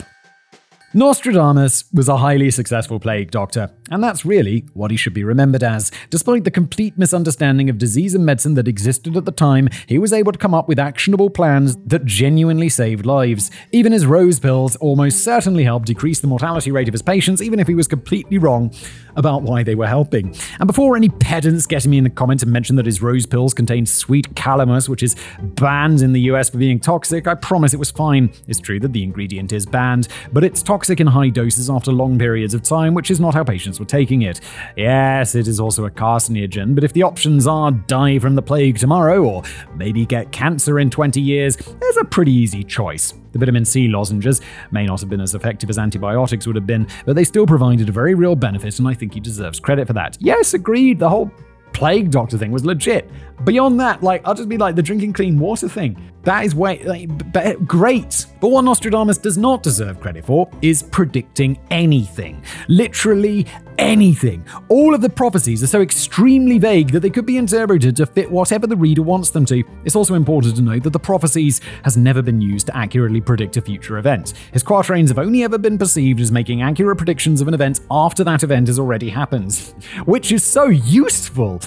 [0.93, 5.63] Nostradamus was a highly successful plague doctor, and that's really what he should be remembered
[5.63, 5.91] as.
[6.09, 10.13] Despite the complete misunderstanding of disease and medicine that existed at the time, he was
[10.13, 13.51] able to come up with actionable plans that genuinely saved lives.
[13.71, 17.59] Even his rose pills almost certainly helped decrease the mortality rate of his patients, even
[17.59, 18.73] if he was completely wrong
[19.15, 20.35] about why they were helping.
[20.59, 23.53] And before any pedants getting me in the comments and mention that his rose pills
[23.53, 27.79] contained sweet calamus, which is banned in the US for being toxic, I promise it
[27.79, 28.31] was fine.
[28.47, 32.19] It's true that the ingredient is banned, but it's toxic in high doses after long
[32.19, 34.41] periods of time, which is not how patients were taking it.
[34.75, 38.77] Yes, it is also a carcinogen, but if the options are die from the plague
[38.77, 39.43] tomorrow or
[39.75, 43.13] maybe get cancer in 20 years, there's a pretty easy choice.
[43.31, 46.87] The vitamin C lozenges may not have been as effective as antibiotics would have been,
[47.05, 49.93] but they still provided a very real benefit, and I think he deserves credit for
[49.93, 50.17] that.
[50.19, 51.31] Yes, agreed, the whole
[51.73, 53.09] plague doctor thing was legit.
[53.43, 56.11] Beyond that, like, I'll just be like the drinking clean water thing.
[56.23, 58.25] That is way like, b- uh, great.
[58.41, 62.43] But what Nostradamus does not deserve credit for is predicting anything.
[62.67, 63.45] Literally
[63.77, 64.43] anything.
[64.69, 68.29] All of the prophecies are so extremely vague that they could be interpreted to fit
[68.29, 69.63] whatever the reader wants them to.
[69.85, 73.55] It's also important to note that the prophecies has never been used to accurately predict
[73.55, 74.33] a future event.
[74.51, 78.23] His quatrains have only ever been perceived as making accurate predictions of an event after
[78.23, 79.53] that event has already happened,
[80.05, 81.61] which is so useful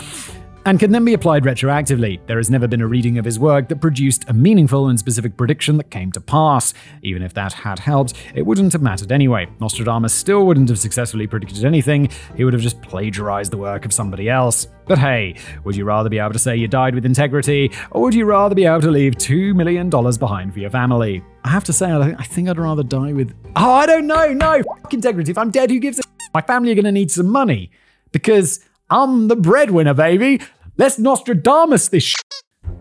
[0.67, 2.25] and can then be applied retroactively.
[2.27, 5.37] There has never been a reading of his work that produced a meaningful and specific
[5.37, 6.75] prediction that came to pass.
[7.03, 9.49] Even if that had helped, it wouldn't have mattered anyway.
[9.61, 13.93] Nostradamus still wouldn't have successfully predicted anything, he would have just plagiarized the work of
[13.93, 14.69] somebody else.
[14.87, 18.15] But hey, would you rather be able to say you died with integrity, or would
[18.15, 21.23] you rather be able to leave $2 million behind for your family?
[21.45, 23.35] I have to say, I think I'd rather die with.
[23.57, 24.63] Oh, I don't know, no!
[24.63, 25.31] Fuck integrity.
[25.31, 26.03] If I'm dead, who gives a.
[26.35, 27.71] My family are gonna need some money.
[28.13, 30.41] Because I'm the breadwinner, baby.
[30.76, 32.14] Let's Nostradamus this sh-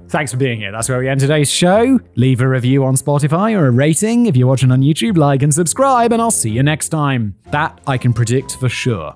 [0.07, 0.72] Thanks for being here.
[0.72, 1.99] That's where we end today's show.
[2.16, 4.26] Leave a review on Spotify or a rating.
[4.26, 7.36] If you're watching on YouTube, like and subscribe, and I'll see you next time.
[7.51, 9.16] That I can predict for sure.